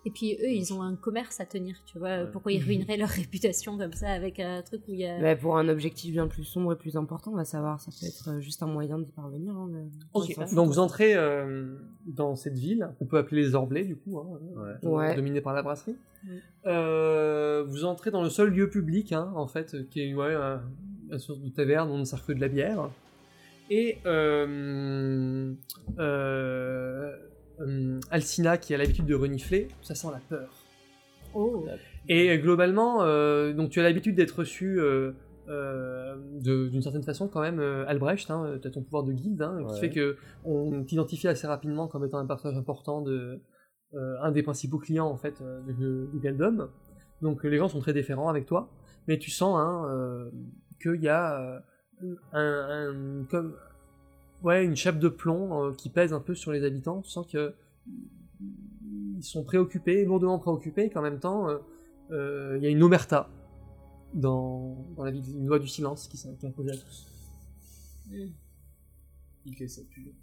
Et 0.06 0.10
puis 0.10 0.38
eux, 0.40 0.48
ils 0.48 0.72
ont 0.72 0.80
un 0.80 0.96
commerce 0.96 1.40
à 1.40 1.44
tenir, 1.44 1.76
tu 1.84 1.98
vois. 1.98 2.08
Ouais. 2.22 2.26
Pourquoi 2.32 2.52
ils 2.52 2.62
ruineraient 2.64 2.96
leur 2.96 3.08
réputation 3.10 3.76
comme 3.76 3.92
ça 3.92 4.08
avec 4.08 4.40
un 4.40 4.62
truc 4.62 4.80
où 4.88 4.94
il 4.94 5.00
y 5.00 5.06
a. 5.06 5.20
Bah, 5.20 5.36
pour 5.36 5.58
un 5.58 5.68
objectif 5.68 6.10
bien 6.12 6.26
plus 6.26 6.44
sombre 6.44 6.72
et 6.72 6.76
plus 6.76 6.96
important, 6.96 7.32
on 7.32 7.36
va 7.36 7.44
savoir, 7.44 7.80
ça 7.80 7.90
peut 7.90 8.06
être 8.06 8.30
euh, 8.30 8.40
juste 8.40 8.62
un 8.62 8.66
moyen 8.66 8.98
d'y 8.98 9.12
parvenir. 9.12 9.52
Hein, 9.54 9.68
mais- 9.70 10.54
donc 10.54 10.68
vous 10.68 10.78
entrez 10.78 11.14
euh, 11.16 11.76
dans 12.06 12.34
cette 12.34 12.56
ville, 12.58 12.88
on 13.00 13.04
peut 13.04 13.18
appeler 13.18 13.42
les 13.42 13.54
Orblés 13.54 13.84
du 13.84 13.94
coup, 13.96 14.18
hein, 14.18 14.38
Ouais. 14.82 14.88
Ouais. 14.88 15.14
dominée 15.16 15.42
par 15.42 15.52
la 15.52 15.62
brasserie. 15.62 15.96
Euh, 16.66 17.64
vous 17.68 17.84
entrez 17.84 18.10
dans 18.10 18.22
le 18.22 18.30
seul 18.30 18.48
lieu 18.50 18.70
public, 18.70 19.12
hein, 19.12 19.30
en 19.34 19.46
fait, 19.48 19.88
qui 19.90 20.00
est 20.02 20.14
ouais, 20.14 20.34
un, 20.34 20.62
une 21.12 21.18
sorte 21.18 21.42
de 21.42 21.48
taverne 21.50 21.90
où 21.90 21.94
on 21.94 21.98
ne 21.98 22.04
sert 22.04 22.24
que 22.24 22.32
de 22.32 22.40
la 22.40 22.48
bière. 22.48 22.88
Et 23.68 23.98
euh, 24.06 25.52
euh, 27.60 28.00
Alcina, 28.10 28.56
qui 28.58 28.74
a 28.74 28.78
l'habitude 28.78 29.06
de 29.06 29.14
renifler, 29.14 29.68
ça 29.82 29.94
sent 29.94 30.08
la 30.12 30.20
peur. 30.28 30.48
Oh 31.34 31.64
Et 32.08 32.36
globalement, 32.38 33.02
euh, 33.04 33.52
donc 33.52 33.70
tu 33.70 33.78
as 33.80 33.82
l'habitude 33.84 34.16
d'être 34.16 34.38
reçu 34.40 34.80
euh, 34.80 35.12
euh, 35.48 36.16
d'une 36.40 36.82
certaine 36.82 37.02
façon 37.04 37.28
quand 37.28 37.40
même, 37.40 37.60
euh, 37.60 37.84
Albrecht, 37.86 38.30
hein, 38.30 38.58
tu 38.60 38.66
as 38.66 38.70
ton 38.70 38.82
pouvoir 38.82 39.04
de 39.04 39.12
guilde, 39.12 39.40
hein, 39.42 39.64
qui 39.68 39.78
fait 39.80 39.90
que 39.90 40.16
on 40.44 40.82
t'identifie 40.84 41.28
assez 41.28 41.46
rapidement 41.46 41.86
comme 41.86 42.04
étant 42.04 42.18
un 42.18 42.26
personnage 42.26 42.58
important 42.58 43.00
de 43.02 43.40
euh, 43.94 44.16
un 44.22 44.32
des 44.32 44.42
principaux 44.42 44.78
clients 44.78 45.06
en 45.08 45.16
fait 45.16 45.40
de, 45.42 46.08
de 46.12 46.18
Galdom. 46.18 46.68
Donc 47.22 47.44
les 47.44 47.58
gens 47.58 47.68
sont 47.68 47.80
très 47.80 47.92
déférents 47.92 48.28
avec 48.28 48.46
toi, 48.46 48.70
mais 49.06 49.18
tu 49.18 49.30
sens 49.30 49.56
hein, 49.58 49.86
euh, 49.90 50.30
qu'il 50.82 51.02
y 51.02 51.08
a 51.08 51.40
euh, 51.40 51.60
un, 52.32 53.20
un- 53.22 53.24
comme 53.30 53.54
ouais 54.42 54.64
une 54.64 54.76
chape 54.76 54.98
de 54.98 55.08
plomb 55.08 55.64
euh, 55.64 55.72
qui 55.72 55.88
pèse 55.90 56.12
un 56.12 56.20
peu 56.20 56.34
sur 56.34 56.52
les 56.52 56.64
habitants. 56.64 57.02
Tu 57.02 57.10
sens 57.10 57.26
que 57.26 57.54
ils 59.16 59.22
sont 59.22 59.44
préoccupés, 59.44 60.04
lourdement 60.04 60.38
préoccupés, 60.38 60.84
et 60.84 60.90
qu'en 60.90 61.02
même 61.02 61.18
temps, 61.20 61.48
euh, 61.48 61.58
euh, 62.10 62.56
il 62.56 62.64
y 62.64 62.66
a 62.66 62.70
une 62.70 62.82
omerta 62.82 63.28
dans, 64.14 64.76
dans 64.96 65.04
la 65.04 65.10
ville, 65.10 65.24
une 65.36 65.46
loi 65.46 65.58
du 65.58 65.68
silence 65.68 66.08
qui 66.08 66.16
s'est 66.16 66.30
imposée 66.42 66.72
à 66.72 66.76
tous. 66.76 67.06
Ok, 69.46 69.68
ça 69.68 69.82
pue. 69.90 70.14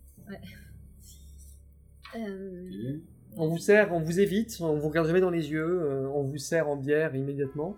Euh, 2.15 2.97
On 3.35 3.47
vous 3.47 3.59
sert, 3.59 3.93
on 3.93 3.99
vous 3.99 4.19
évite, 4.19 4.57
on 4.61 4.77
vous 4.79 4.87
regarde 4.87 5.07
jamais 5.07 5.21
dans 5.21 5.29
les 5.29 5.51
yeux, 5.51 5.81
euh, 5.83 6.07
on 6.09 6.23
vous 6.23 6.37
sert 6.37 6.67
en 6.67 6.75
bière 6.75 7.15
immédiatement, 7.15 7.75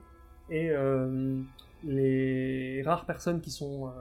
et 0.49 0.69
euh, 0.71 1.41
les 1.83 2.81
rares 2.83 3.05
personnes 3.05 3.41
qui 3.41 3.51
sont 3.51 3.91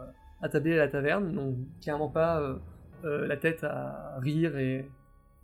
euh, 0.42 0.46
attablées 0.46 0.74
à 0.74 0.76
la 0.78 0.88
taverne 0.88 1.30
n'ont 1.32 1.56
clairement 1.82 2.08
pas 2.08 2.40
euh, 2.40 2.58
euh, 3.04 3.26
la 3.26 3.36
tête 3.36 3.64
à 3.64 4.18
rire, 4.20 4.56
et 4.58 4.88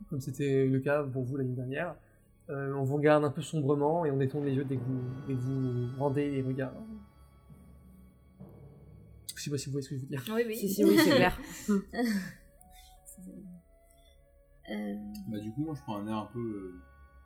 comme 0.09 0.21
c'était 0.21 0.67
le 0.67 0.81
cas 0.81 1.03
pour 1.05 1.23
vous 1.25 1.37
l'année 1.37 1.55
dernière, 1.55 1.95
euh, 2.51 2.75
on 2.75 2.85
vous 2.85 2.97
regarde 2.97 3.25
un 3.25 3.31
peu 3.31 3.43
sombrement 3.43 4.05
et 4.05 4.11
on 4.11 4.17
détourne 4.19 4.45
les 4.45 4.53
yeux 4.55 4.65
dès 4.65 4.77
que 4.77 4.83
vous, 4.83 5.01
dès 5.27 5.35
que 5.35 5.39
vous 5.41 5.89
rendez 5.99 6.31
les 6.31 6.43
regards. 6.43 6.75
Je 9.37 9.43
sais 9.43 9.51
pas 9.51 9.59
si 9.59 9.67
vous 9.67 9.73
voyez 9.73 9.83
ce 9.85 9.91
que 9.91 9.97
je 9.97 10.01
veux 10.03 10.07
dire. 10.07 10.23
Oui, 10.35 10.43
oui. 10.47 10.57
Si, 10.57 10.69
si, 10.69 10.85
oui, 10.85 10.97
c'est 10.99 11.11
clair. 11.17 11.39
Euh, 14.71 14.95
Bah, 15.29 15.39
du 15.39 15.53
coup, 15.53 15.63
moi 15.65 15.75
je 15.77 15.83
prends 15.83 15.99
un 15.99 16.07
air 16.09 16.17
un 16.17 16.29
peu. 16.33 16.39
euh, 16.41 16.75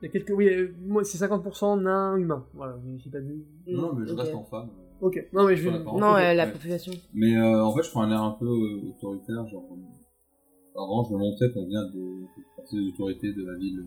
Il 0.02 0.06
y 0.06 0.08
a 0.08 0.10
quelques, 0.12 0.30
oui, 0.36 0.48
euh, 0.48 0.74
moi 0.80 1.04
c'est 1.04 1.18
50% 1.24 1.82
nain 1.82 2.16
humain. 2.16 2.44
Voilà, 2.52 2.76
j'ai 2.96 3.10
pas 3.10 3.20
vu. 3.20 3.44
Non, 3.68 3.94
mais 3.94 4.06
je 4.06 4.14
reste 4.14 4.34
en 4.34 4.42
femme. 4.42 4.70
Ok, 5.00 5.28
non 5.32 5.46
mais 5.46 5.56
je 5.56 5.70
parole. 5.70 6.00
Non, 6.00 6.14
euh, 6.16 6.34
la 6.34 6.46
population. 6.46 6.92
Mais 7.14 7.36
euh, 7.36 7.64
en 7.64 7.74
fait, 7.74 7.82
je 7.84 7.90
prends 7.90 8.02
un 8.02 8.10
air 8.10 8.22
un 8.22 8.32
peu 8.32 8.46
euh, 8.46 8.90
autoritaire. 8.90 9.46
Genre, 9.48 9.64
euh, 9.72 10.80
avant, 10.80 11.04
je 11.04 11.12
me 11.14 11.18
montrais 11.18 11.52
qu'on 11.52 11.66
vient 11.66 11.84
de 11.84 12.26
partie 12.56 12.76
des 12.76 12.88
autorités 12.92 13.32
de 13.32 13.44
la 13.44 13.56
ville 13.58 13.84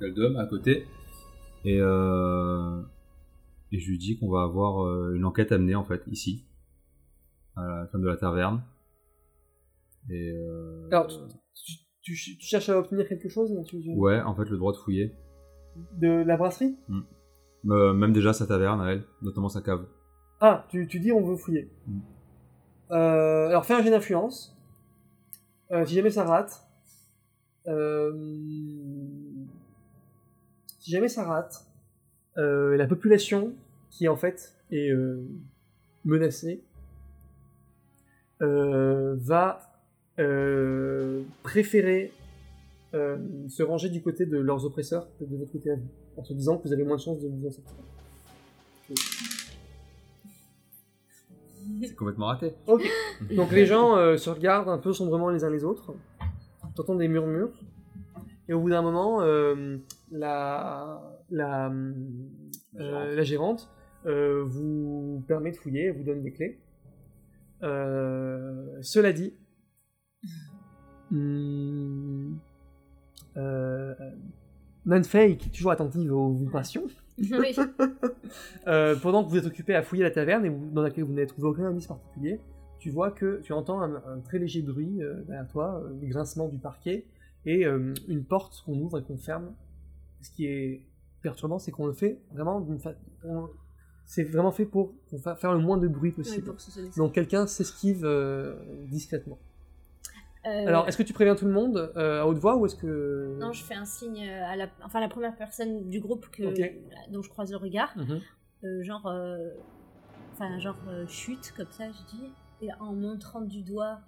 d'Aldom, 0.00 0.36
à 0.36 0.46
côté. 0.46 0.84
Et, 1.64 1.78
euh, 1.80 2.80
et 3.72 3.78
je 3.78 3.88
lui 3.90 3.98
dis 3.98 4.18
qu'on 4.18 4.30
va 4.30 4.42
avoir 4.42 4.84
euh, 4.84 5.14
une 5.14 5.24
enquête 5.24 5.52
à 5.52 5.58
mener, 5.58 5.74
en 5.74 5.84
fait, 5.84 6.02
ici. 6.08 6.44
à 7.56 7.62
la 7.82 7.86
femme 7.88 8.02
de 8.02 8.08
la 8.08 8.16
taverne. 8.16 8.62
Et 10.10 10.30
euh, 10.32 10.88
Alors, 10.90 11.06
tu, 11.08 11.72
tu- 12.02 12.36
tu 12.38 12.46
cherches 12.46 12.68
à 12.68 12.78
obtenir 12.78 13.06
quelque 13.08 13.28
chose 13.28 13.52
là, 13.52 13.62
tu- 13.64 13.80
tu- 13.82 13.94
ouais, 13.94 14.20
en 14.22 14.34
fait, 14.34 14.44
le 14.48 14.56
droit 14.56 14.72
de 14.72 14.78
fouiller. 14.78 15.12
de 16.00 16.08
la 16.24 16.36
brasserie? 16.36 16.76
Euh, 17.68 17.92
même 17.92 18.12
déjà 18.12 18.32
sa 18.32 18.46
taverne 18.46 18.80
à 18.80 18.92
elle, 18.92 19.04
notamment 19.22 19.48
sa 19.48 19.60
cave. 19.60 19.86
Ah, 20.40 20.66
tu, 20.70 20.86
tu 20.86 21.00
dis 21.00 21.12
on 21.12 21.22
veut 21.22 21.36
fouiller. 21.36 21.68
Mm. 21.86 21.98
Euh, 22.90 23.48
alors 23.48 23.66
fais 23.66 23.74
un 23.74 23.82
jet 23.82 23.90
d'influence. 23.90 24.56
Euh, 25.70 25.84
si 25.84 25.94
jamais 25.94 26.10
ça 26.10 26.24
rate. 26.24 26.64
euh, 27.66 28.12
si 30.78 30.90
jamais 30.90 31.08
ça 31.08 31.24
rate, 31.24 31.66
euh, 32.38 32.76
la 32.76 32.86
population 32.86 33.52
qui 33.90 34.08
en 34.08 34.16
fait 34.16 34.54
est 34.70 34.90
euh, 34.90 35.22
menacée 36.04 36.62
euh, 38.40 39.16
va 39.18 39.60
euh, 40.18 41.22
préférer 41.42 42.12
euh, 42.94 43.18
se 43.48 43.62
ranger 43.62 43.90
du 43.90 44.00
côté 44.00 44.24
de 44.24 44.38
leurs 44.38 44.64
oppresseurs 44.64 45.08
que 45.18 45.24
de 45.24 45.36
votre 45.36 45.52
côté 45.52 45.72
à 45.72 45.74
vous, 45.74 45.88
en 46.16 46.24
se 46.24 46.32
disant 46.32 46.56
que 46.56 46.68
vous 46.68 46.72
avez 46.72 46.84
moins 46.84 46.96
de 46.96 47.02
chances 47.02 47.20
de 47.20 47.28
vous 47.28 47.46
en 47.48 47.50
sortir. 47.50 47.74
C'est 51.82 51.94
complètement 51.94 52.26
raté. 52.26 52.54
Ok. 52.66 52.82
Donc 53.36 53.52
les 53.52 53.66
gens 53.66 53.96
euh, 53.96 54.16
se 54.16 54.30
regardent 54.30 54.68
un 54.68 54.78
peu 54.78 54.92
sombrement 54.92 55.30
les 55.30 55.44
uns 55.44 55.50
les 55.50 55.64
autres. 55.64 55.94
T'entends 56.74 56.94
des 56.94 57.08
murmures. 57.08 57.50
Et 58.48 58.54
au 58.54 58.60
bout 58.60 58.70
d'un 58.70 58.82
moment, 58.82 59.20
euh, 59.20 59.76
la, 60.10 61.02
la, 61.30 61.70
euh, 62.78 63.14
la 63.14 63.22
gérante 63.22 63.70
vous 64.04 65.22
permet 65.28 65.50
de 65.50 65.56
fouiller, 65.56 65.86
elle 65.86 65.96
vous 65.96 66.04
donne 66.04 66.22
des 66.22 66.32
clés. 66.32 66.58
Cela 67.60 69.12
dit, 69.12 69.34
hum, 71.12 72.38
Nanfei, 74.86 75.36
qui 75.36 75.48
est 75.48 75.52
toujours 75.52 75.72
attentive 75.72 76.10
aux 76.14 76.32
vibrations, 76.32 76.86
Oui. 77.20 77.54
euh, 78.66 78.96
pendant 78.96 79.24
que 79.24 79.30
vous 79.30 79.36
êtes 79.36 79.46
occupé 79.46 79.74
à 79.74 79.82
fouiller 79.82 80.02
la 80.04 80.10
taverne 80.10 80.44
et 80.44 80.48
vous- 80.48 80.70
dans 80.70 80.82
laquelle 80.82 81.04
vous 81.04 81.12
n'avez 81.12 81.26
trouvé 81.26 81.48
aucun 81.48 81.64
indice 81.66 81.86
particulier, 81.86 82.40
tu 82.78 82.90
vois 82.90 83.10
que 83.10 83.40
tu 83.42 83.52
entends 83.52 83.80
un, 83.80 83.96
un 83.96 84.20
très 84.20 84.38
léger 84.38 84.62
bruit 84.62 85.02
euh, 85.02 85.22
derrière 85.24 85.48
toi, 85.48 85.82
euh, 85.84 85.96
le 86.00 86.06
grincement 86.06 86.48
du 86.48 86.58
parquet 86.58 87.06
et 87.46 87.64
euh, 87.66 87.92
une 88.08 88.24
porte 88.24 88.62
qu'on 88.64 88.78
ouvre 88.78 88.98
et 88.98 89.02
qu'on 89.02 89.16
ferme. 89.18 89.52
Ce 90.20 90.30
qui 90.30 90.46
est 90.46 90.86
perturbant, 91.22 91.58
c'est 91.58 91.70
qu'on 91.72 91.86
le 91.86 91.92
fait 91.92 92.20
vraiment 92.32 92.60
d'une 92.60 92.78
fa- 92.78 92.94
on- 93.24 93.48
C'est 94.06 94.24
vraiment 94.24 94.52
fait 94.52 94.64
pour, 94.64 94.94
pour 95.10 95.20
fa- 95.20 95.36
faire 95.36 95.52
le 95.52 95.58
moins 95.60 95.76
de 95.78 95.86
bruit 95.88 96.12
possible. 96.12 96.46
Donc 96.96 97.12
quelqu'un 97.14 97.46
s'esquive 97.46 98.04
euh, 98.04 98.54
discrètement. 98.88 99.38
Euh, 100.48 100.66
Alors, 100.66 100.88
est-ce 100.88 100.96
que 100.96 101.02
tu 101.02 101.12
préviens 101.12 101.34
tout 101.34 101.44
le 101.44 101.52
monde 101.52 101.92
euh, 101.96 102.22
à 102.22 102.26
haute 102.26 102.38
voix 102.38 102.56
ou 102.56 102.66
est-ce 102.66 102.76
que... 102.76 103.36
Non, 103.38 103.52
je 103.52 103.62
fais 103.62 103.74
un 103.74 103.84
signe 103.84 104.26
à 104.28 104.56
la, 104.56 104.68
enfin 104.82 105.00
la 105.00 105.08
première 105.08 105.36
personne 105.36 105.88
du 105.88 106.00
groupe 106.00 106.28
que, 106.30 106.42
dont 107.10 107.22
je 107.22 107.28
croise 107.28 107.50
le 107.50 107.56
regard, 107.58 107.92
Mhm. 107.96 108.20
euh, 108.64 108.82
genre, 108.82 109.12
enfin 110.32 110.58
genre 110.58 110.78
chute 111.06 111.52
comme 111.56 111.70
ça, 111.70 111.84
je 111.90 112.16
dis, 112.16 112.32
et 112.62 112.68
en 112.80 112.92
montrant 112.94 113.40
du 113.42 113.62
doigt 113.62 114.00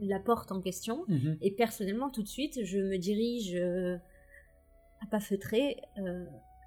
la 0.00 0.18
porte 0.18 0.52
en 0.52 0.60
question. 0.60 1.04
Mhm. 1.08 1.38
Et 1.42 1.50
personnellement, 1.50 2.10
tout 2.10 2.22
de 2.22 2.28
suite, 2.28 2.64
je 2.64 2.78
me 2.78 2.98
dirige 2.98 3.54
à 5.00 5.06
pas 5.10 5.20
feutrer 5.20 5.80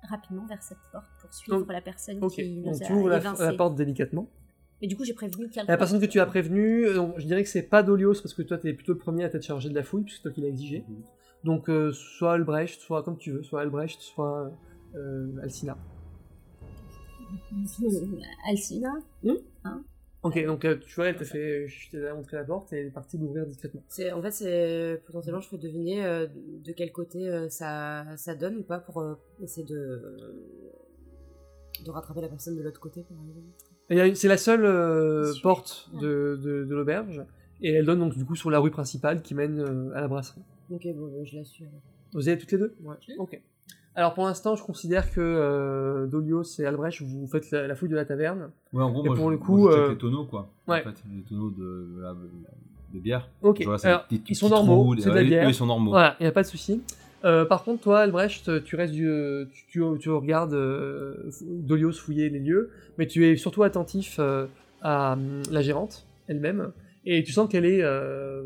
rapidement 0.10 0.46
vers 0.48 0.64
cette 0.64 0.78
porte 0.92 1.06
pour 1.20 1.34
suivre 1.34 1.66
la 1.72 1.82
personne 1.82 2.20
qui 2.30 2.50
nous 2.58 2.64
donc 2.64 2.82
a 2.82 2.86
tu 2.86 2.94
ouvres 2.94 3.10
la 3.10 3.54
porte 3.54 3.76
délicatement. 3.76 4.30
Et 4.82 4.88
du 4.88 4.96
coup, 4.96 5.04
j'ai 5.04 5.14
prévenu 5.14 5.48
quelqu'un. 5.50 5.72
La 5.72 5.78
personne 5.78 6.02
que 6.02 6.06
tu 6.06 6.20
as 6.20 6.26
prévenue, 6.26 6.86
euh, 6.88 7.08
je 7.18 7.26
dirais 7.26 7.44
que 7.44 7.50
c'est 7.50 7.64
pas 7.64 7.84
Dolios 7.84 8.14
parce 8.22 8.34
que 8.34 8.42
toi 8.42 8.58
t'es 8.58 8.74
plutôt 8.74 8.94
le 8.94 8.98
premier 8.98 9.24
à 9.24 9.30
t'être 9.30 9.44
chargé 9.44 9.70
de 9.70 9.76
la 9.76 9.84
fouille 9.84 10.04
puisque 10.04 10.18
c'est 10.18 10.24
toi 10.24 10.32
qui 10.32 10.42
l'as 10.42 10.48
exigé. 10.48 10.84
Donc 11.44 11.70
euh, 11.70 11.92
soit 11.92 12.34
Albrecht, 12.34 12.80
soit 12.82 13.04
comme 13.04 13.18
tu 13.18 13.32
veux, 13.32 13.44
soit 13.44 13.62
Albrecht, 13.62 14.00
soit 14.02 14.52
euh, 14.96 15.28
Alcina. 15.42 15.78
Alcina. 18.48 18.94
Ok, 20.24 20.46
donc 20.46 20.66
euh, 20.66 20.78
tu 20.78 20.96
vois, 20.96 21.08
elle 21.08 21.16
t'a 21.16 21.26
fait, 21.26 21.68
je 21.68 21.90
t'ai 21.90 22.14
montré 22.14 22.38
la 22.38 22.44
porte 22.44 22.72
et 22.74 22.78
elle 22.78 22.88
est 22.88 22.92
partie 22.92 23.18
l'ouvrir 23.18 23.48
discrètement. 23.48 23.82
C'est, 23.88 24.12
en 24.12 24.22
fait, 24.22 24.32
c'est 24.32 25.02
potentiellement, 25.08 25.42
je 25.42 25.50
peux 25.50 25.58
deviner 25.58 26.06
euh, 26.06 26.28
de 26.28 26.72
quel 26.74 26.92
côté 26.92 27.28
euh, 27.28 27.50
ça, 27.50 28.06
ça 28.18 28.36
donne 28.36 28.58
ou 28.58 28.64
pas 28.64 28.78
pour 28.78 29.02
euh, 29.02 29.16
essayer 29.42 29.66
de, 29.66 29.76
euh, 29.76 30.34
de 31.84 31.90
rattraper 31.90 32.22
la 32.22 32.30
personne 32.30 32.56
de 32.56 32.62
l'autre 32.62 32.80
côté. 32.80 33.02
Par 33.02 33.18
exemple. 33.18 33.48
C'est 34.16 34.28
la 34.28 34.38
seule 34.38 34.66
euh, 34.66 35.34
porte 35.44 35.90
de, 36.00 36.40
de, 36.42 36.64
de 36.66 36.76
l'auberge 36.76 37.24
et 37.62 37.74
elle 37.74 37.86
donne 37.86 38.00
donc 38.00 38.16
du 38.16 38.26
coup 38.26 38.36
sur 38.36 38.50
la 38.50 38.60
rue 38.60 38.72
principale 38.72 39.22
qui 39.22 39.36
mène 39.36 39.60
euh, 39.60 39.96
à 39.96 40.02
la 40.02 40.08
brasserie. 40.08 40.42
Ok, 40.72 40.88
bon, 40.96 41.08
ben, 41.08 41.26
je 41.26 41.38
la 41.38 41.44
suis. 41.44 41.66
alors. 41.66 41.82
Vous 42.14 42.28
y 42.28 42.32
allez 42.32 42.40
toutes 42.40 42.52
les 42.52 42.58
deux 42.58 42.74
Ouais. 42.84 42.96
Ok. 43.18 43.40
Alors 43.94 44.14
pour 44.14 44.24
l'instant, 44.26 44.56
je 44.56 44.64
considère 44.64 45.12
que 45.12 45.20
euh, 45.20 46.08
Dolios 46.08 46.44
et 46.60 46.66
Albrecht, 46.66 47.02
vous 47.02 47.28
faites 47.28 47.52
la, 47.52 47.68
la 47.68 47.76
fouille 47.76 47.90
de 47.90 47.96
la 47.96 48.06
taverne. 48.06 48.50
Ouais, 48.72 48.82
en 48.84 48.90
gros, 48.92 49.04
Et 49.04 49.08
moi, 49.08 49.16
pour 49.18 49.26
je, 49.26 49.32
le 49.32 49.38
coup, 49.38 49.58
moi, 49.58 49.72
je 49.72 49.76
check 49.76 49.86
euh, 49.86 49.90
les 49.90 49.98
tonneaux, 49.98 50.26
quoi. 50.26 50.50
ouais. 50.68 50.80
En 50.80 50.84
fait, 50.90 51.04
les 51.14 51.22
tonneaux 51.24 51.50
de, 51.52 53.00
bière. 53.00 53.30
Ok, 53.42 53.64
vois, 53.66 53.78
c'est 53.78 53.88
alors 53.90 54.06
des 54.10 54.22
ils 54.30 54.36
sont 54.36 54.48
normaux, 54.50 54.96
c'est 54.98 55.10
de 55.10 55.10
la 55.10 55.16
ouais, 55.22 55.26
bière. 55.26 55.46
eux, 55.46 55.50
ils 55.50 55.54
sont 55.54 55.66
normaux. 55.66 55.92
Voilà, 55.92 56.16
il 56.20 56.24
n'y 56.24 56.28
a 56.30 56.32
pas 56.32 56.44
de 56.44 56.48
souci. 56.48 56.82
Euh, 57.24 57.46
par 57.46 57.64
contre, 57.64 57.84
toi, 57.84 58.00
Albrecht, 58.00 58.64
tu 58.64 58.76
restes 58.76 58.94
tu, 58.94 59.50
tu, 59.68 59.84
tu 60.00 60.10
regardes 60.10 60.54
euh, 60.54 61.30
Dolios 61.42 61.94
fouiller 61.94 62.30
les 62.30 62.40
lieux, 62.40 62.72
mais 62.98 63.08
tu 63.08 63.28
es 63.28 63.36
surtout 63.36 63.64
attentif 63.64 64.18
euh, 64.20 64.48
à 64.82 65.14
hum, 65.14 65.44
la 65.52 65.62
gérante 65.62 66.08
elle-même, 66.28 66.72
et 67.06 67.24
tu 67.24 67.32
sens 67.32 67.50
qu'elle 67.50 67.66
est 67.66 67.84
euh, 67.84 68.44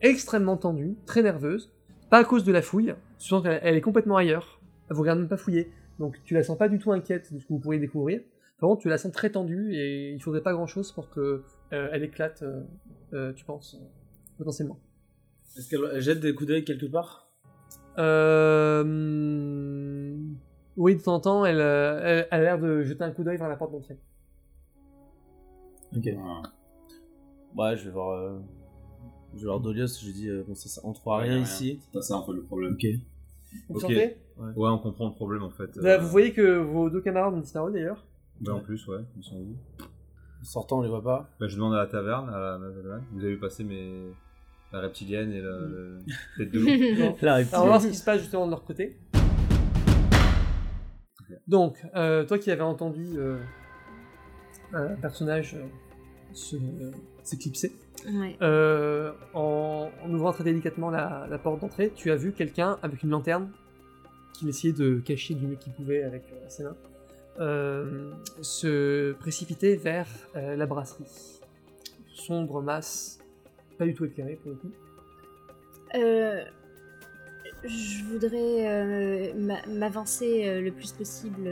extrêmement 0.00 0.56
tendue, 0.56 0.96
très 1.06 1.22
nerveuse, 1.22 1.72
pas 2.08 2.18
à 2.18 2.24
cause 2.24 2.44
de 2.44 2.52
la 2.52 2.62
fouille, 2.62 2.94
tu 3.18 3.28
sens 3.28 3.42
qu'elle 3.42 3.60
elle 3.62 3.76
est 3.76 3.80
complètement 3.80 4.16
ailleurs, 4.16 4.60
elle 4.88 4.96
vous 4.96 5.02
regarde 5.02 5.18
même 5.18 5.28
pas 5.28 5.36
fouiller, 5.36 5.70
donc 5.98 6.16
tu 6.24 6.34
la 6.34 6.42
sens 6.42 6.56
pas 6.56 6.68
du 6.68 6.78
tout 6.78 6.92
inquiète 6.92 7.32
de 7.32 7.38
ce 7.38 7.44
que 7.44 7.52
vous 7.52 7.58
pourriez 7.58 7.80
découvrir. 7.80 8.20
Par 8.58 8.70
contre, 8.70 8.82
tu 8.82 8.88
la 8.88 8.96
sens 8.96 9.12
très 9.12 9.30
tendue 9.30 9.74
et 9.74 10.12
il 10.12 10.22
faudrait 10.22 10.42
pas 10.42 10.52
grand-chose 10.52 10.92
pour 10.92 11.10
que 11.10 11.42
euh, 11.72 11.88
elle 11.92 12.02
éclate, 12.04 12.42
euh, 13.12 13.32
tu 13.34 13.44
penses, 13.44 13.78
potentiellement. 14.38 14.80
Est-ce 15.56 15.68
qu'elle 15.68 15.80
elle 15.92 16.00
jette 16.00 16.20
des 16.20 16.34
coups 16.34 16.48
d'œil 16.48 16.64
quelque 16.64 16.86
part? 16.86 17.25
Euh... 17.98 18.84
Oui, 20.76 20.96
de 20.96 21.02
temps 21.02 21.14
en 21.14 21.20
temps, 21.20 21.44
elle, 21.46 21.60
euh, 21.60 22.00
elle, 22.04 22.28
elle 22.30 22.40
a 22.40 22.42
l'air 22.42 22.58
de 22.58 22.82
jeter 22.82 23.02
un 23.04 23.10
coup 23.10 23.24
d'œil 23.24 23.38
vers 23.38 23.48
la 23.48 23.56
porte 23.56 23.72
d'entrée. 23.72 23.98
Ok. 25.96 26.08
Voilà. 26.14 26.42
Ouais, 27.56 27.76
je 27.78 27.84
vais 27.86 27.90
voir. 27.90 28.10
euh, 28.18 28.38
Je 29.34 29.40
vais 29.40 29.46
voir 29.46 29.60
Dolios, 29.60 29.86
je 30.00 30.06
lui 30.06 30.12
dis, 30.12 30.28
euh, 30.28 30.44
bon, 30.46 30.54
ça, 30.54 30.68
ça 30.68 30.82
à 30.86 30.90
Ouais, 31.18 31.24
rien 31.24 31.32
rien. 31.34 31.42
ici. 31.42 31.80
C'est 31.92 32.02
ça 32.02 32.16
un 32.16 32.22
peu 32.22 32.34
le 32.34 32.42
problème. 32.42 32.74
Ok. 32.74 32.86
Vous 33.70 33.80
Ouais, 33.80 34.68
on 34.68 34.78
comprend 34.78 35.08
le 35.08 35.14
problème 35.14 35.42
en 35.44 35.50
fait. 35.50 35.74
Là, 35.76 35.94
Euh, 35.94 35.98
Vous 35.98 36.08
voyez 36.08 36.34
que 36.34 36.58
vos 36.58 36.90
deux 36.90 37.00
camarades 37.00 37.32
ont 37.32 37.40
disparu 37.40 37.72
d'ailleurs. 37.72 38.04
bah, 38.42 38.52
en 38.54 38.60
plus, 38.60 38.86
ouais, 38.88 39.00
ils 39.16 39.24
sont 39.24 39.36
où? 39.36 39.56
En 40.42 40.44
sortant, 40.44 40.80
on 40.80 40.82
les 40.82 40.90
voit 40.90 41.02
pas. 41.02 41.30
bah, 41.40 41.48
Je 41.48 41.56
demande 41.56 41.72
à 41.72 41.78
la 41.78 41.86
taverne, 41.86 42.28
à 42.28 42.38
la, 42.38 42.58
taverne, 42.58 43.02
vous 43.12 43.20
avez 43.20 43.30
vu 43.34 43.38
passer 43.40 43.64
mes... 43.64 44.10
la 44.76 44.82
reptilienne 44.82 45.32
et 45.32 45.40
la, 45.40 45.50
Mm. 45.58 46.04
la 46.38 46.44
tête 46.44 46.52
de 46.52 46.58
loup. 46.60 46.68
Alors, 47.22 47.38
on 47.52 47.58
va 47.60 47.64
voir 47.66 47.82
ce 47.82 47.88
qui 47.88 47.94
se 47.96 48.04
passe 48.04 48.20
justement 48.20 48.46
de 48.46 48.50
leur 48.50 48.64
côté. 48.64 48.96
Donc, 51.48 51.76
euh, 51.94 52.24
toi 52.24 52.38
qui 52.38 52.50
avais 52.50 52.62
entendu 52.62 53.06
euh, 53.16 53.38
un 54.72 54.94
personnage 54.96 55.54
euh, 55.54 55.64
se- 56.32 56.56
euh, 56.56 56.90
s'éclipser, 57.22 57.72
Ouais. 58.12 58.36
euh, 58.42 59.12
en, 59.34 59.90
en 60.04 60.10
ouvrant 60.14 60.32
très 60.32 60.44
délicatement 60.44 60.90
la, 60.90 61.26
la 61.28 61.38
porte 61.38 61.60
d'entrée, 61.60 61.92
tu 61.94 62.10
as 62.10 62.16
vu 62.16 62.32
quelqu'un 62.32 62.78
avec 62.82 63.02
une 63.02 63.10
lanterne 63.10 63.50
qu'il 64.34 64.48
essayait 64.48 64.72
de 64.74 65.00
cacher 65.04 65.34
du 65.34 65.46
mieux 65.46 65.56
qu'il 65.56 65.72
pouvait 65.72 66.02
avec 66.02 66.24
euh, 66.32 66.36
ses 66.48 66.62
mains, 66.64 66.76
euh, 67.40 68.12
se 68.42 69.12
précipiter 69.14 69.76
vers 69.76 70.06
euh, 70.36 70.56
la 70.56 70.66
brasserie. 70.66 71.04
Sombre 72.14 72.62
masse, 72.62 73.18
pas 73.76 73.84
du 73.84 73.94
tout 73.94 74.04
éclairée 74.04 74.38
pour 74.42 74.50
le 74.52 74.56
coup. 74.56 74.70
Euh, 75.94 76.44
je 77.64 78.04
voudrais 78.04 78.68
euh, 78.68 79.34
m'a- 79.34 79.66
m'avancer 79.66 80.46
euh, 80.46 80.60
le 80.60 80.70
plus 80.72 80.92
possible 80.92 81.48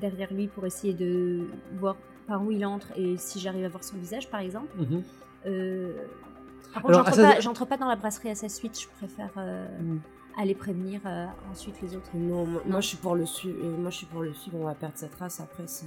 derrière 0.00 0.32
lui 0.32 0.48
pour 0.48 0.66
essayer 0.66 0.94
de 0.94 1.46
voir 1.78 1.96
par 2.26 2.42
où 2.44 2.50
il 2.50 2.64
entre 2.66 2.88
et 2.96 3.16
si 3.16 3.40
j'arrive 3.40 3.64
à 3.64 3.68
voir 3.68 3.82
son 3.82 3.96
visage, 3.96 4.28
par 4.30 4.40
exemple. 4.40 4.68
Euh, 5.46 5.94
par 6.74 6.82
contre, 6.82 6.94
Alors, 7.18 7.40
j'entre 7.40 7.64
pas, 7.64 7.76
dans 7.78 7.88
la 7.88 7.96
brasserie 7.96 8.28
à 8.30 8.34
sa 8.34 8.48
suite. 8.48 8.78
Je 8.78 8.86
préfère 8.98 9.30
euh, 9.38 9.66
Mm. 9.80 9.98
aller 10.38 10.54
prévenir 10.54 11.00
euh, 11.06 11.26
ensuite 11.50 11.80
les 11.80 11.96
autres. 11.96 12.10
Non, 12.14 12.44
moi, 12.44 12.62
moi, 12.66 12.80
je 12.80 12.88
suis 12.88 12.96
pour 12.98 13.14
le 13.14 13.24
suivre. 13.24 13.64
Moi, 13.78 13.90
je 13.90 13.96
suis 13.96 14.06
pour 14.06 14.20
le 14.22 14.34
suivre. 14.34 14.58
On 14.60 14.64
va 14.66 14.74
perdre 14.74 14.96
sa 14.98 15.08
trace. 15.08 15.40
Après, 15.40 15.64
c'est. 15.66 15.86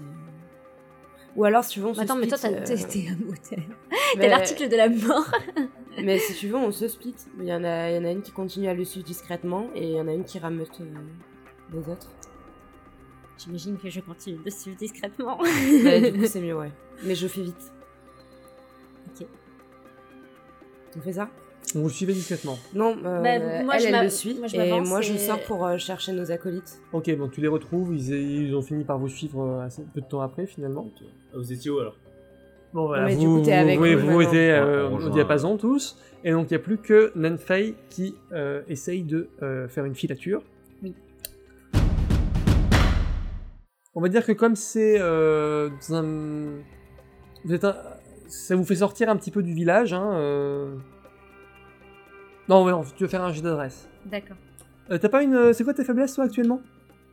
Ou 1.35 1.45
alors, 1.45 1.63
si 1.63 1.71
tu 1.71 1.79
veux, 1.79 1.88
on 1.88 1.93
se 1.93 2.01
Attends, 2.01 2.15
mais 2.15 2.27
toi, 2.27 2.38
split, 2.38 2.51
t'as- 2.51 2.73
euh, 2.73 2.75
mais- 4.17 4.21
t'as 4.21 4.27
l'article 4.27 4.67
de 4.69 4.75
la 4.75 4.89
mort. 4.89 5.31
Mais 6.01 6.19
si 6.19 6.33
tu 6.35 6.47
veux, 6.47 6.55
on 6.55 6.71
se 6.71 6.88
split. 6.88 7.15
Il 7.38 7.45
y 7.45 7.53
en 7.53 7.65
a, 7.65 7.89
il 7.91 7.95
y 7.95 8.00
en 8.00 8.05
a 8.05 8.11
une 8.11 8.21
qui 8.21 8.31
continue 8.31 8.67
à 8.69 8.73
le 8.73 8.85
suivre 8.85 9.05
discrètement 9.05 9.69
et 9.75 9.89
il 9.89 9.95
y 9.97 10.00
en 10.00 10.07
a 10.07 10.13
une 10.13 10.23
qui 10.23 10.39
rameute 10.39 10.79
euh, 10.79 10.85
les 11.73 11.79
autres. 11.89 12.09
J'imagine 13.38 13.77
que 13.77 13.89
je 13.89 14.00
continue 14.00 14.38
de 14.41 14.50
suivre 14.50 14.77
discrètement. 14.77 15.38
Du 15.43 16.13
coup, 16.17 16.25
c'est 16.27 16.39
mieux, 16.39 16.55
ouais. 16.57 16.71
Mais 17.03 17.13
je 17.13 17.27
fais 17.27 17.41
vite. 17.41 17.73
Ok. 19.19 19.27
On 20.97 21.01
fait 21.01 21.11
ça? 21.13 21.29
On 21.75 21.81
vous 21.83 21.89
suivez 21.89 22.13
discrètement. 22.13 22.57
Non, 22.73 22.97
euh, 23.05 23.21
Bah, 23.21 23.63
moi, 23.63 23.75
elle, 23.75 23.81
je 23.81 23.87
elle 23.87 24.03
le 24.03 24.09
suit. 24.09 24.35
moi, 24.37 24.47
je 24.47 24.55
et 24.57 24.81
moi, 24.81 25.01
je 25.01 25.13
et- 25.13 25.17
sors 25.17 25.39
pour 25.43 25.65
euh, 25.65 25.77
chercher 25.77 26.11
nos 26.11 26.31
acolytes. 26.31 26.81
Ok, 26.91 27.15
bon, 27.15 27.29
tu 27.29 27.39
les 27.41 27.47
retrouves, 27.47 27.93
ils, 27.95 28.11
ils 28.47 28.55
ont 28.55 28.61
fini 28.61 28.83
par 28.83 28.97
vous 28.99 29.07
suivre 29.07 29.41
euh, 29.41 29.65
assez 29.65 29.83
peu 29.93 30.01
de 30.01 30.05
temps 30.05 30.21
après 30.21 30.45
finalement. 30.47 30.87
Ah, 31.33 31.37
Vous 31.37 31.53
étiez 31.53 31.71
où 31.71 31.79
alors? 31.79 31.95
Bon 32.73 32.87
voilà, 32.87 33.05
mais 33.05 33.15
vous, 33.15 33.21
du 33.21 33.27
coup, 33.27 33.41
t'es 33.45 33.51
vous- 33.55 33.61
avec 33.61 33.79
vous- 33.79 33.85
eux 33.85 33.95
vous 33.95 34.05
maintenant. 34.07 34.21
étiez 34.21 34.51
euh, 34.51 34.89
Ouais, 34.89 34.95
on 35.01 35.05
au 35.07 35.09
diapason 35.09 35.57
tous, 35.57 35.97
et 36.23 36.31
donc 36.31 36.49
il 36.49 36.53
n'y 36.53 36.57
a 36.57 36.63
plus 36.63 36.77
que 36.77 37.11
Nanfei 37.15 37.75
qui 37.89 38.15
euh, 38.33 38.61
essaye 38.69 39.03
de 39.03 39.29
euh, 39.41 39.67
faire 39.67 39.85
une 39.85 39.95
filature. 39.95 40.41
Oui. 40.83 40.93
On 43.93 44.01
va 44.01 44.07
dire 44.09 44.25
que 44.25 44.31
comme 44.31 44.55
c'est 44.55 44.95
euh, 44.99 45.69
dans 45.89 45.95
un... 45.95 46.03
vous 47.43 47.53
êtes 47.53 47.65
un- 47.65 47.75
ça 48.27 48.55
vous 48.55 48.63
fait 48.63 48.75
sortir 48.77 49.09
un 49.09 49.17
petit 49.17 49.31
peu 49.31 49.43
du 49.43 49.53
village. 49.53 49.91
Hein, 49.93 50.11
euh. 50.13 50.75
Non, 52.51 52.65
mais 52.65 52.72
non, 52.72 52.84
tu 52.84 53.03
veux 53.03 53.08
faire 53.10 53.24
un 53.24 53.31
jeu 53.31 53.41
d'adresse. 53.41 53.88
D'accord. 54.08 54.36
Euh, 54.89 54.98
T'as 54.98 55.08
pas 55.08 55.24
une... 55.24 55.53
C'est 55.53 55.63
quoi 55.63 55.74
tes 55.74 55.86
faiblesses 55.86 56.15
toi 56.15 56.25
actuellement? 56.25 56.60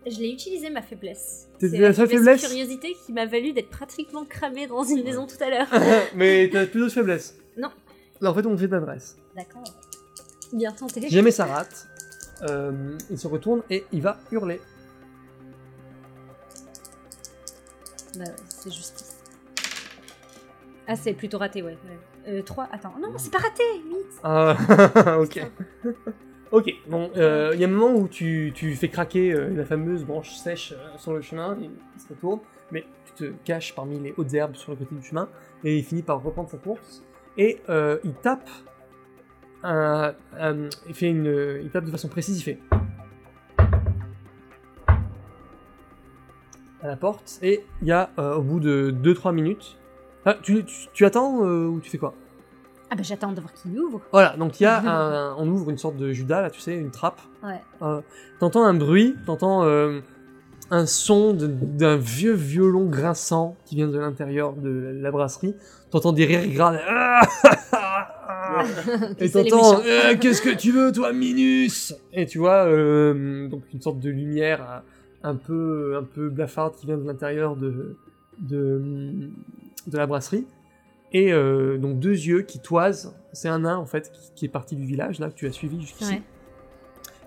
Je 0.04 0.18
l'ai 0.18 0.32
utilisé 0.32 0.68
ma 0.68 0.82
faiblesse. 0.82 1.46
C'est 1.60 1.78
la 1.78 1.94
seule 1.94 2.08
faiblesse 2.08 2.44
curiosité 2.44 2.96
qui 3.06 3.12
m'a 3.12 3.24
valu 3.24 3.52
d'être 3.52 3.70
pratiquement 3.70 4.24
cramée 4.24 4.66
dans 4.66 4.82
une 4.82 5.04
maison 5.04 5.28
tout 5.28 5.40
à 5.40 5.48
l'heure. 5.48 5.68
Mais 6.16 6.50
t'as 6.52 6.66
plus 6.66 6.80
d'autres 6.80 6.92
faiblesses? 6.94 7.36
Non. 7.56 7.70
Non, 8.20 8.30
en 8.30 8.34
fait, 8.34 8.46
on 8.46 8.58
fait 8.58 8.66
d'adresse. 8.66 9.16
D'accord. 9.36 9.62
Bien 10.52 10.72
tenté. 10.72 11.08
Jamais 11.08 11.30
ça 11.30 11.44
rate, 11.44 11.86
euh, 12.42 12.98
il 13.08 13.16
se 13.16 13.28
retourne 13.28 13.62
et 13.70 13.84
il 13.92 14.02
va 14.02 14.18
hurler. 14.32 14.60
Bah 18.16 18.24
ouais, 18.24 18.32
c'est 18.48 18.72
justice. 18.72 19.17
Ah, 20.90 20.96
c'est 20.96 21.12
plutôt 21.12 21.36
raté, 21.38 21.62
ouais. 21.62 21.76
Euh, 22.26 22.42
3, 22.42 22.68
attends. 22.72 22.94
Non, 23.00 23.08
c'est 23.18 23.30
pas 23.32 23.38
raté 23.38 23.62
8 23.86 23.96
Ah, 24.22 24.56
ok. 25.20 25.46
ok, 26.50 26.74
bon, 26.88 27.10
euh, 27.16 27.50
il 27.52 27.60
y 27.60 27.64
a 27.64 27.68
un 27.68 27.70
moment 27.70 27.94
où 27.94 28.08
tu, 28.08 28.52
tu 28.54 28.74
fais 28.74 28.88
craquer 28.88 29.32
euh, 29.32 29.50
la 29.54 29.64
fameuse 29.66 30.04
branche 30.04 30.34
sèche 30.34 30.72
euh, 30.72 30.96
sur 30.96 31.12
le 31.12 31.20
chemin, 31.20 31.56
il, 31.60 31.70
il 31.94 32.00
se 32.00 32.08
retourne, 32.08 32.40
mais 32.70 32.84
tu 33.04 33.12
te 33.12 33.32
caches 33.44 33.74
parmi 33.74 33.98
les 34.00 34.14
hautes 34.16 34.32
herbes 34.32 34.56
sur 34.56 34.72
le 34.72 34.78
côté 34.78 34.94
du 34.94 35.02
chemin, 35.06 35.28
et 35.62 35.76
il 35.76 35.84
finit 35.84 36.02
par 36.02 36.22
reprendre 36.22 36.48
sa 36.48 36.56
course, 36.56 37.02
et 37.36 37.60
il 38.04 38.14
tape, 38.22 38.48
un, 39.62 40.14
un- 40.38 40.68
il 40.88 40.94
fait 40.94 41.08
une, 41.10 41.60
il 41.62 41.70
tape 41.70 41.84
de 41.84 41.90
façon 41.90 42.08
précise, 42.08 42.38
il 42.38 42.42
fait 42.42 42.58
à 46.82 46.86
la 46.88 46.96
porte, 46.96 47.38
et 47.42 47.64
il 47.82 47.88
y 47.88 47.92
a, 47.92 48.10
au 48.16 48.42
bout 48.42 48.60
de 48.60 48.90
2-3 49.02 49.34
minutes, 49.34 49.76
ah, 50.24 50.36
tu, 50.42 50.64
tu, 50.64 50.88
tu 50.92 51.04
attends 51.04 51.44
euh, 51.44 51.66
ou 51.66 51.80
tu 51.80 51.90
fais 51.90 51.98
quoi? 51.98 52.14
Ah 52.90 52.96
bah 52.96 53.02
j'attends 53.02 53.32
de 53.32 53.40
voir 53.40 53.52
qu'il 53.52 53.78
ouvre. 53.78 54.00
voilà, 54.12 54.34
donc 54.36 54.60
il 54.60 54.62
y 54.62 54.66
a 54.66 54.80
un, 54.80 55.34
on 55.36 55.46
ouvre 55.48 55.70
une 55.70 55.76
sorte 55.76 55.96
de 55.96 56.12
Judas 56.12 56.40
là, 56.40 56.50
tu 56.50 56.60
sais, 56.60 56.74
une 56.74 56.90
trappe. 56.90 57.20
Ouais. 57.42 57.60
Euh, 57.82 58.00
t'entends 58.40 58.64
un 58.64 58.72
bruit, 58.72 59.14
t'entends 59.26 59.64
euh, 59.64 60.00
un 60.70 60.86
son 60.86 61.34
d'un 61.34 61.96
vieux 61.96 62.32
violon 62.32 62.86
grinçant 62.86 63.56
qui 63.66 63.76
vient 63.76 63.88
de 63.88 63.98
l'intérieur 63.98 64.54
de 64.54 64.98
la 65.00 65.10
brasserie. 65.10 65.54
T'entends 65.90 66.12
des 66.12 66.24
rires 66.24 66.48
graves. 66.48 66.78
Et 69.18 69.30
t'entends 69.30 69.82
Qu'est-ce 70.20 70.40
que 70.40 70.54
tu 70.54 70.72
veux, 70.72 70.90
toi, 70.90 71.12
Minus? 71.12 71.94
Et 72.14 72.24
tu 72.24 72.38
vois 72.38 72.64
donc 72.64 73.62
une 73.72 73.82
sorte 73.82 74.00
de 74.00 74.08
lumière 74.08 74.82
un 75.22 75.34
peu, 75.34 75.96
un 75.98 76.04
peu 76.04 76.28
blafarde 76.28 76.74
qui 76.76 76.86
vient 76.86 76.96
de 76.96 77.06
l'intérieur 77.06 77.56
de, 77.56 77.96
de, 78.38 79.30
de 79.88 79.96
la 79.96 80.06
brasserie. 80.06 80.46
Et 81.12 81.32
euh, 81.32 81.78
donc 81.78 81.98
deux 81.98 82.12
yeux 82.12 82.42
qui 82.42 82.58
toisent. 82.60 83.16
C'est 83.32 83.48
un 83.48 83.60
nain 83.60 83.76
en 83.76 83.86
fait 83.86 84.10
qui, 84.12 84.32
qui 84.34 84.44
est 84.44 84.48
parti 84.50 84.76
du 84.76 84.84
village 84.84 85.18
là 85.18 85.28
que 85.30 85.34
tu 85.34 85.46
as 85.46 85.52
suivi 85.52 85.80
jusqu'ici. 85.80 86.12
Ouais. 86.14 86.22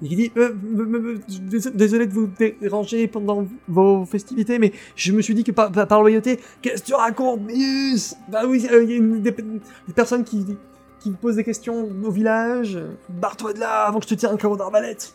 Et 0.03 0.07
qui 0.07 0.15
dit 0.15 0.31
euh, 0.37 0.53
me- 0.63 0.85
me- 0.99 1.71
désolé 1.75 2.07
de 2.07 2.13
vous 2.13 2.27
déranger 2.61 3.07
pendant 3.07 3.45
vos 3.67 4.03
festivités, 4.05 4.57
mais 4.59 4.71
je 4.95 5.11
me 5.11 5.21
suis 5.21 5.35
dit 5.35 5.43
que 5.43 5.51
par, 5.51 5.71
par- 5.71 6.01
loyauté, 6.01 6.39
qu'est-ce 6.61 6.81
que 6.81 6.87
tu 6.87 6.93
racontes, 6.95 7.41
Minus 7.41 8.15
Bah 8.29 8.43
oui, 8.47 8.67
euh, 8.71 8.83
il 8.83 8.89
y 8.89 8.93
a 8.93 8.97
une- 8.97 9.21
des, 9.21 9.31
des 9.31 9.93
personnes 9.95 10.23
qui, 10.23 10.45
qui 10.99 11.11
posent 11.11 11.35
des 11.35 11.43
questions 11.43 11.87
au 12.03 12.11
village. 12.11 12.79
Barre-toi 13.09 13.53
de 13.53 13.59
là 13.59 13.83
avant 13.85 13.99
que 13.99 14.05
je 14.05 14.09
te 14.09 14.15
tire 14.19 14.31
un 14.31 14.37
carreau 14.37 14.57
d'arbalète. 14.57 15.13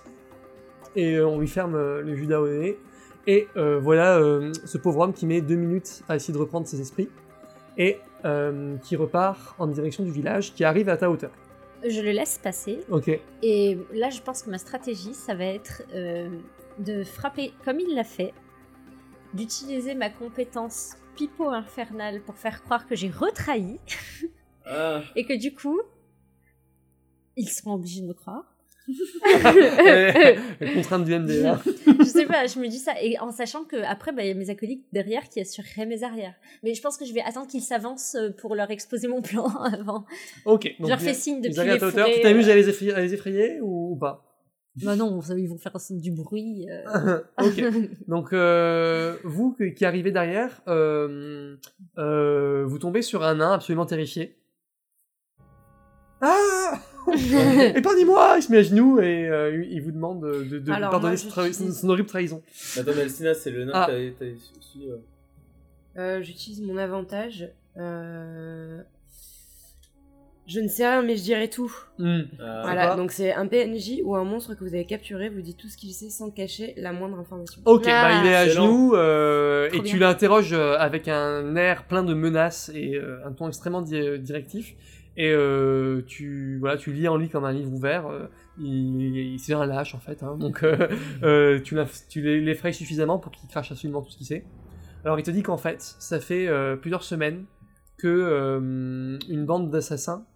Et 0.94 1.16
euh, 1.16 1.26
on 1.26 1.38
lui 1.40 1.48
ferme 1.48 1.74
euh, 1.74 2.02
le 2.02 2.14
Judas 2.14 2.40
au 2.40 2.48
nez. 2.48 2.78
Et 3.26 3.48
euh, 3.56 3.80
voilà 3.80 4.18
euh, 4.18 4.52
ce 4.64 4.78
pauvre 4.78 5.00
homme 5.00 5.12
qui 5.12 5.26
met 5.26 5.40
deux 5.40 5.56
minutes 5.56 6.02
à 6.08 6.14
essayer 6.14 6.32
de 6.32 6.38
reprendre 6.38 6.66
ses 6.68 6.80
esprits 6.80 7.08
et 7.76 7.98
euh, 8.24 8.76
qui 8.78 8.96
repart 8.96 9.54
en 9.58 9.66
direction 9.66 10.02
du 10.04 10.10
village, 10.10 10.54
qui 10.54 10.64
arrive 10.64 10.88
à 10.88 10.96
ta 10.96 11.10
hauteur. 11.10 11.32
Je 11.84 12.00
le 12.00 12.10
laisse 12.10 12.38
passer. 12.38 12.80
Ok. 12.90 13.10
Et 13.42 13.78
là, 13.92 14.10
je 14.10 14.20
pense 14.20 14.42
que 14.42 14.50
ma 14.50 14.58
stratégie, 14.58 15.14
ça 15.14 15.34
va 15.34 15.44
être 15.44 15.82
euh, 15.94 16.28
de 16.78 17.04
frapper 17.04 17.52
comme 17.64 17.78
il 17.80 17.94
l'a 17.94 18.04
fait, 18.04 18.32
d'utiliser 19.34 19.94
ma 19.94 20.10
compétence 20.10 20.96
pipeau 21.16 21.50
infernale 21.50 22.20
pour 22.22 22.36
faire 22.36 22.62
croire 22.62 22.86
que 22.86 22.96
j'ai 22.96 23.10
retrahi 23.10 23.78
Ah, 24.64 25.02
et 25.16 25.24
que 25.24 25.38
du 25.38 25.54
coup, 25.54 25.80
ils 27.36 27.48
seront 27.48 27.74
obligés 27.74 28.00
de 28.00 28.06
me 28.06 28.14
croire. 28.14 28.55
Les 30.60 30.74
contraintes 30.74 31.04
du 31.04 31.18
MD 31.18 31.30
là. 31.42 31.60
je 31.98 32.04
sais 32.04 32.26
pas, 32.26 32.46
je 32.46 32.58
me 32.58 32.68
dis 32.68 32.78
ça 32.78 32.92
et 33.02 33.18
en 33.18 33.32
sachant 33.32 33.64
que 33.64 33.76
après 33.84 34.12
bah, 34.12 34.22
il 34.22 34.28
y 34.28 34.30
a 34.30 34.34
mes 34.34 34.50
acolytes 34.50 34.84
derrière 34.92 35.28
qui 35.28 35.40
assureraient 35.40 35.86
mes 35.86 36.02
arrières. 36.02 36.34
Mais 36.62 36.74
je 36.74 36.82
pense 36.82 36.96
que 36.96 37.04
je 37.04 37.12
vais 37.12 37.22
attendre 37.22 37.48
qu'ils 37.48 37.62
s'avancent 37.62 38.14
euh, 38.14 38.30
pour 38.30 38.54
leur 38.54 38.70
exposer 38.70 39.08
mon 39.08 39.22
plan 39.22 39.46
avant. 39.64 40.04
Ok. 40.44 40.74
je 40.78 40.86
leur 40.86 41.00
fais 41.00 41.14
signe 41.14 41.40
depuis 41.40 41.58
à 41.58 41.64
les 41.64 41.82
hauteur. 41.82 42.08
Tu 42.14 42.20
t'amuses 42.20 42.48
euh, 42.48 42.52
à 42.52 42.56
les 42.56 42.68
effrayer, 42.68 42.94
à 42.94 43.00
les 43.00 43.14
effrayer 43.14 43.60
ou, 43.60 43.92
ou 43.92 43.96
pas? 43.96 44.22
Bah 44.82 44.94
non, 44.94 45.20
ils 45.36 45.48
vont 45.48 45.56
faire 45.56 45.72
du 45.90 46.12
bruit. 46.12 46.66
euh. 46.70 47.20
Ok. 47.42 47.64
Donc 48.08 48.32
euh, 48.32 49.16
vous 49.24 49.56
qui 49.74 49.84
arrivez 49.84 50.12
derrière, 50.12 50.60
euh, 50.68 51.56
euh, 51.98 52.64
vous 52.66 52.78
tombez 52.78 53.02
sur 53.02 53.24
un 53.24 53.36
nain 53.36 53.52
absolument 53.52 53.86
terrifié. 53.86 54.36
Ah 56.20 56.78
Épargnez-moi 57.12 58.34
Il 58.38 58.42
se 58.42 58.50
met 58.52 58.58
à 58.58 58.62
genoux 58.62 59.00
et 59.00 59.28
euh, 59.28 59.64
il 59.68 59.80
vous 59.82 59.92
demande 59.92 60.22
de, 60.22 60.44
de, 60.44 60.58
de 60.58 60.72
Alors, 60.72 60.90
pardonner 60.90 61.16
moi, 61.22 61.32
trahi- 61.46 61.72
son 61.72 61.88
horrible 61.88 62.08
trahison. 62.08 62.42
Attends, 62.76 62.90
mais 62.94 63.02
Alcina, 63.02 63.34
c'est 63.34 63.50
le 63.50 63.64
nain 63.64 63.72
Ah. 63.74 63.86
que 63.86 64.10
t'avais 64.10 64.34
su- 64.60 64.78
euh. 64.88 64.96
Euh, 65.98 66.22
J'utilise 66.22 66.60
mon 66.62 66.76
avantage. 66.76 67.48
Euh... 67.78 68.80
Je 70.48 70.60
ne 70.60 70.68
sais 70.68 70.86
rien, 70.86 71.02
mais 71.02 71.16
je 71.16 71.22
dirai 71.24 71.50
tout. 71.50 71.72
Hmm. 71.98 72.20
Ah, 72.38 72.60
voilà, 72.62 72.94
donc 72.94 73.10
c'est 73.10 73.32
un 73.34 73.48
PNJ 73.48 74.00
ou 74.04 74.14
un 74.14 74.22
monstre 74.22 74.54
que 74.54 74.60
vous 74.60 74.74
avez 74.74 74.84
capturé, 74.84 75.28
vous 75.28 75.40
dit 75.40 75.56
tout 75.56 75.66
ce 75.68 75.76
qu'il 75.76 75.90
sait 75.92 76.08
sans 76.08 76.30
cacher 76.30 76.72
la 76.76 76.92
moindre 76.92 77.18
information. 77.18 77.60
Ok, 77.64 77.86
Ah, 77.88 78.08
bah 78.08 78.20
il 78.22 78.30
est 78.30 78.34
à 78.36 78.44
excellent. 78.46 78.66
genoux 78.66 78.94
euh, 78.94 79.68
Trop 79.70 79.78
et 79.78 79.82
tu 79.84 79.96
bien. 79.98 80.06
l'interroges 80.06 80.52
euh, 80.52 80.76
avec 80.78 81.08
un 81.08 81.56
air 81.56 81.82
plein 81.88 82.04
de 82.04 82.14
menaces 82.14 82.70
et 82.72 82.94
euh, 82.94 83.26
un 83.26 83.32
ton 83.32 83.48
extrêmement 83.48 83.82
di- 83.82 84.20
directif. 84.20 84.76
Et 85.18 85.30
euh, 85.32 86.02
tu 86.06 86.58
voilà, 86.58 86.76
tu 86.76 86.92
lis 86.92 87.08
en 87.08 87.16
lui 87.16 87.28
comme 87.30 87.44
un 87.44 87.52
livre 87.52 87.72
ouvert. 87.72 88.06
euh, 88.06 88.26
il, 88.58 89.00
il 89.00 89.38
c'est 89.40 89.54
un 89.54 89.64
lâche 89.66 89.94
en 89.94 89.98
fait, 89.98 90.22
hein, 90.22 90.36
donc 90.36 90.62
euh, 90.62 91.58
tu, 91.64 91.76
tu 92.08 92.20
l'e- 92.22 92.40
l'effraies 92.44 92.72
suffisamment 92.72 93.18
pour 93.18 93.32
qu'il 93.32 93.48
crache 93.48 93.72
absolument 93.72 94.02
tout 94.02 94.10
ce 94.10 94.16
qu'il 94.18 94.26
sait. 94.26 94.44
Alors 95.04 95.18
il 95.18 95.22
te 95.22 95.30
dit 95.30 95.42
qu'en 95.42 95.56
fait, 95.56 95.80
ça 95.98 96.20
fait 96.20 96.48
plusieurs 96.80 97.02
semaines 97.04 97.44
que 97.96 99.18
une 99.30 99.46
bande 99.46 99.70
d'assassins 99.70 100.26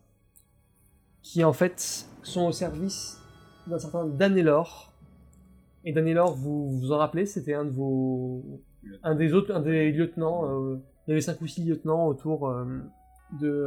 qui 1.23 1.45
en 1.45 1.53
fait 1.53 2.07
sont 2.23 2.47
au 2.47 2.53
service 2.53 3.21
d'un 3.67 3.79
certain 3.79 4.07
Danelor. 4.07 4.93
Et 5.85 5.93
Danelor, 5.93 6.35
vous 6.37 6.79
vous 6.79 6.93
en 6.93 6.99
rappelez, 6.99 7.27
c'était 7.27 7.55
un 7.55 7.65
de 7.65 7.71
vos, 7.71 8.63
un 9.03 9.15
des 9.15 9.33
autres, 9.35 9.53
un 9.55 9.61
des 9.61 9.93
lieutenants. 9.93 10.47
il 11.07 11.11
y 11.11 11.13
avait 11.13 11.21
cinq 11.21 11.41
ou 11.43 11.47
six 11.47 11.65
lieutenants 11.65 12.07
autour 12.07 12.55
de 13.41 13.67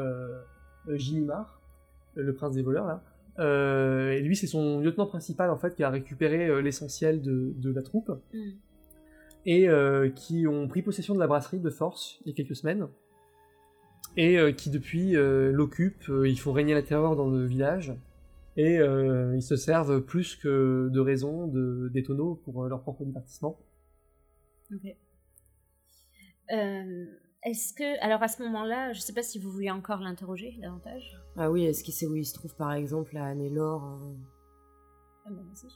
Ginimar, 0.89 1.61
euh, 2.17 2.23
le 2.23 2.33
prince 2.33 2.55
des 2.55 2.61
voleurs 2.61 2.85
là. 2.85 3.03
Euh, 3.39 4.11
et 4.11 4.21
lui, 4.21 4.35
c'est 4.35 4.47
son 4.47 4.79
lieutenant 4.79 5.07
principal 5.07 5.49
en 5.49 5.57
fait 5.57 5.75
qui 5.75 5.83
a 5.83 5.89
récupéré 5.89 6.47
euh, 6.47 6.61
l'essentiel 6.61 7.21
de, 7.21 7.53
de 7.57 7.71
la 7.71 7.81
troupe 7.81 8.11
Mm. 8.33 8.51
et 9.45 9.67
euh, 9.69 10.09
qui 10.09 10.45
ont 10.47 10.67
pris 10.67 10.81
possession 10.83 11.15
de 11.15 11.19
la 11.19 11.27
brasserie 11.27 11.59
de 11.59 11.69
force 11.69 12.19
il 12.25 12.29
y 12.29 12.31
a 12.31 12.35
quelques 12.35 12.55
semaines 12.55 12.87
et 14.15 14.53
qui 14.53 14.69
depuis 14.69 15.13
l'occupent. 15.13 16.11
ils 16.23 16.39
font 16.39 16.51
régner 16.53 16.75
la 16.75 16.83
terreur 16.83 17.15
dans 17.15 17.27
le 17.27 17.45
village 17.47 17.95
et 18.57 18.75
ils 18.75 19.41
se 19.41 19.55
servent 19.55 20.01
plus 20.01 20.35
que 20.35 20.87
de 20.93 20.99
raison 20.99 21.47
de 21.47 21.89
des 21.91 22.03
tonneaux 22.03 22.35
pour 22.45 22.65
leur 22.65 22.83
propre 22.83 23.05
divertissement. 23.05 23.57
Est-ce 27.45 27.73
que, 27.73 28.01
alors 28.03 28.23
à 28.23 28.27
ce 28.29 28.41
moment-là, 28.43 28.93
je 28.93 29.01
sais 29.01 29.13
pas 29.13 29.23
si 29.23 29.37
vous 29.37 29.51
voulez 29.51 29.69
encore 29.69 29.99
l'interroger 29.99 30.57
davantage. 30.61 31.19
Ah 31.35 31.51
oui, 31.51 31.65
est-ce 31.65 31.83
qu'il 31.83 31.93
sait 31.93 32.05
où 32.07 32.15
il 32.15 32.25
se 32.25 32.33
trouve 32.33 32.55
par 32.55 32.71
exemple 32.73 33.17
à 33.17 33.33
Nélor 33.35 33.83
euh, 33.83 34.13
Ah 35.25 35.29
bah, 35.31 35.41
vas-y. 35.53 35.71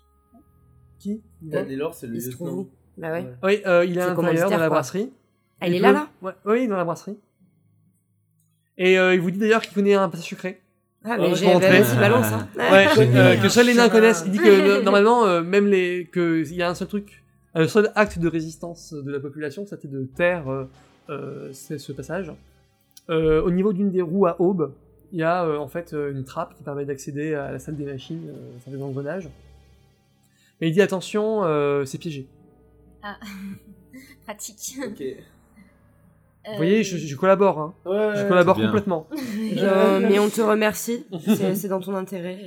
Qui? 0.99 1.21
Danelor, 1.41 1.93
c'est 1.93 2.07
le 2.07 2.15
Il 2.15 2.21
se 2.21 2.29
trouve 2.31 2.47
lieutenant. 2.47 2.61
où? 2.61 2.69
Bah 2.97 3.11
ouais. 3.11 3.21
Ouais. 3.23 3.35
Oui, 3.43 3.61
euh, 3.65 3.85
il 3.85 3.97
est 3.97 4.01
à 4.01 4.07
l'intérieur 4.07 4.49
dans 4.49 4.57
la 4.57 4.69
brasserie. 4.69 5.11
Ah, 5.59 5.67
il 5.67 5.75
est 5.75 5.79
là 5.79 5.91
là 5.91 6.09
ouais, 6.21 6.33
Oui, 6.45 6.67
dans 6.67 6.77
la 6.77 6.85
brasserie. 6.85 7.17
Et 8.77 8.97
euh, 8.97 9.13
il 9.15 9.21
vous 9.21 9.31
dit 9.31 9.39
d'ailleurs 9.39 9.61
qu'il 9.61 9.73
connaît 9.73 9.95
un 9.95 10.07
passage 10.09 10.29
secret. 10.29 10.61
Ah, 11.03 11.17
Ouais, 11.19 11.29
mais 11.29 11.35
j'ai 11.35 11.45
balance, 11.45 12.25
hein. 12.31 12.47
Ouais, 12.57 12.87
Génial. 12.95 13.37
euh, 13.37 13.41
que 13.41 13.49
seuls 13.49 13.65
les 13.67 13.73
nains 13.73 13.89
connaissent. 13.89 14.23
Il 14.25 14.31
dit 14.31 14.39
que 14.39 14.81
normalement, 14.83 15.25
euh, 15.25 15.41
même 15.41 15.67
les, 15.67 16.05
que 16.11 16.43
il 16.45 16.55
y 16.55 16.61
a 16.63 16.69
un 16.69 16.75
seul 16.75 16.87
truc, 16.87 17.23
un 17.53 17.67
seul 17.67 17.91
acte 17.95 18.19
de 18.19 18.27
résistance 18.27 18.93
de 18.93 19.11
la 19.11 19.19
population, 19.19 19.65
c'était 19.65 19.87
de 19.87 20.05
taire 20.05 20.45
c'est 21.53 21.77
ce 21.77 21.91
passage. 21.91 22.31
Euh, 23.09 23.41
au 23.41 23.51
niveau 23.51 23.71
d'une 23.73 23.89
des 23.89 24.01
roues 24.01 24.25
à 24.25 24.39
aube, 24.41 24.73
il 25.13 25.19
y 25.19 25.23
a 25.23 25.45
euh, 25.45 25.57
en 25.57 25.67
fait 25.67 25.93
euh, 25.93 26.11
une 26.11 26.25
trappe 26.25 26.55
qui 26.55 26.63
permet 26.63 26.83
d'accéder 26.85 27.33
à 27.33 27.51
la 27.51 27.59
salle 27.59 27.77
des 27.77 27.85
machines, 27.85 28.29
euh, 28.29 28.59
faire 28.59 28.73
des 28.73 28.81
engrenages. 28.81 29.29
Mais 30.59 30.67
il 30.67 30.73
dit 30.73 30.81
attention, 30.81 31.43
euh, 31.45 31.85
c'est 31.85 31.97
piégé. 31.97 32.27
Pratique. 34.25 34.79
Ok. 34.85 35.01
Euh, 35.01 36.51
Vous 36.51 36.57
voyez, 36.57 36.83
je, 36.83 36.97
je 36.97 37.15
collabore, 37.15 37.59
hein. 37.59 37.75
Ouais. 37.85 38.13
Je 38.21 38.27
collabore 38.27 38.57
complètement. 38.57 39.07
Mais 40.01 40.19
on 40.19 40.29
te 40.29 40.41
remercie. 40.41 41.05
C'est 41.55 41.67
dans 41.67 41.79
ton 41.79 41.95
intérêt. 41.95 42.39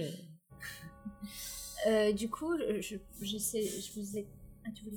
Euh, 1.88 2.12
du 2.12 2.28
coup, 2.28 2.52
je, 2.80 2.96
j'essaie, 3.22 3.62
je 3.62 3.98
vous 3.98 4.18
ai... 4.18 4.26
ah, 4.66 4.70
tu 4.74 4.84
veux 4.84 4.92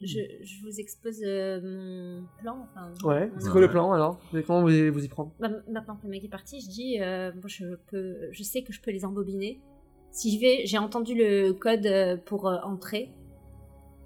je, 0.00 0.20
je 0.42 0.62
vous 0.62 0.78
expose 0.78 1.20
euh, 1.24 1.60
mon 1.60 2.22
plan. 2.40 2.68
Enfin, 2.70 2.92
Ouais. 3.04 3.30
C'est 3.38 3.50
quoi 3.50 3.60
le 3.60 3.68
plan 3.68 3.92
alors? 3.92 4.20
Comment 4.46 4.60
vous 4.62 4.92
vous 4.92 5.04
y 5.04 5.08
prendre? 5.08 5.32
Bah, 5.40 5.48
maintenant 5.68 5.96
que 5.96 6.04
le 6.04 6.10
mec 6.10 6.24
est 6.24 6.28
parti, 6.28 6.60
je 6.60 6.68
dis, 6.68 7.00
euh, 7.00 7.32
bon, 7.32 7.48
je 7.48 7.74
peux, 7.90 8.16
je 8.30 8.42
sais 8.44 8.62
que 8.62 8.72
je 8.72 8.80
peux 8.80 8.92
les 8.92 9.04
embobiner. 9.04 9.60
Si 10.12 10.34
je 10.34 10.40
vais, 10.40 10.66
j'ai 10.66 10.78
entendu 10.78 11.14
le 11.14 11.52
code 11.52 11.84
euh, 11.86 12.16
pour 12.16 12.46
euh, 12.46 12.58
entrer. 12.62 13.10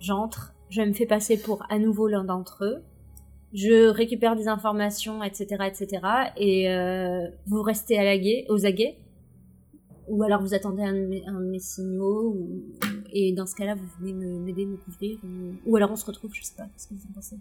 J'entre, 0.00 0.54
je 0.70 0.80
me 0.80 0.92
fais 0.94 1.06
passer 1.06 1.40
pour 1.40 1.62
à 1.70 1.78
nouveau 1.78 2.08
l'un 2.08 2.24
d'entre 2.24 2.64
eux. 2.64 2.82
Je 3.52 3.88
récupère 3.88 4.34
des 4.34 4.48
informations, 4.48 5.22
etc., 5.22 5.46
etc. 5.66 6.00
Et 6.38 6.66
vous 7.46 7.60
restez 7.60 7.98
à 7.98 8.04
la 8.04 8.16
guet, 8.16 8.46
aux 8.48 8.64
aguets? 8.64 8.96
Ou 10.08 10.22
alors 10.22 10.40
vous 10.40 10.54
attendez 10.54 10.82
un, 10.82 10.94
un 10.94 11.40
de 11.40 11.50
mes 11.50 11.58
signaux. 11.58 12.34
Ou, 12.34 12.62
et 13.12 13.32
dans 13.32 13.46
ce 13.46 13.54
cas-là, 13.54 13.74
vous 13.74 13.86
venez 14.00 14.12
me- 14.12 14.38
m'aider, 14.40 14.66
me 14.66 14.76
couvrir. 14.76 15.18
Ou, 15.24 15.54
ou 15.64 15.76
alors 15.76 15.90
on 15.92 15.96
se 15.96 16.04
retrouve, 16.06 16.32
je 16.34 16.42
sais 16.42 16.54
pas. 16.56 16.64
Qu'est-ce 16.64 16.88
que 16.88 16.94
vous 16.94 17.06
en 17.10 17.12
pensez? 17.14 17.36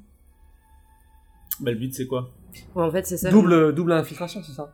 Bah, 1.59 1.71
le 1.71 1.77
but, 1.77 1.93
c'est 1.93 2.07
quoi? 2.07 2.31
Ouais, 2.75 2.83
en 2.83 2.91
fait, 2.91 3.05
c'est 3.05 3.17
ça. 3.17 3.29
Double, 3.29 3.73
double 3.73 3.91
infiltration, 3.93 4.41
c'est 4.43 4.53
ça? 4.53 4.73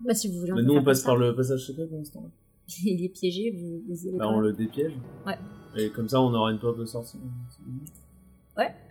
Bah 0.00 0.14
si 0.14 0.28
vous 0.28 0.38
voulez. 0.40 0.52
Bah, 0.52 0.62
Nous, 0.62 0.74
on 0.74 0.82
passe 0.84 1.02
par 1.02 1.16
le 1.16 1.34
passage 1.34 1.60
secret 1.66 1.86
pour 1.86 1.98
l'instant. 1.98 2.30
Il 2.84 3.04
est 3.04 3.08
piégé, 3.08 3.50
vous, 3.50 3.82
Bah, 4.18 4.28
on 4.28 4.40
le 4.40 4.52
dépiège. 4.52 4.94
Ouais. 5.26 5.38
Et 5.76 5.90
comme 5.90 6.08
ça, 6.08 6.20
on 6.20 6.32
aura 6.34 6.50
une 6.52 6.58
porte 6.58 6.78
de 6.78 6.84
sortie. 6.84 7.18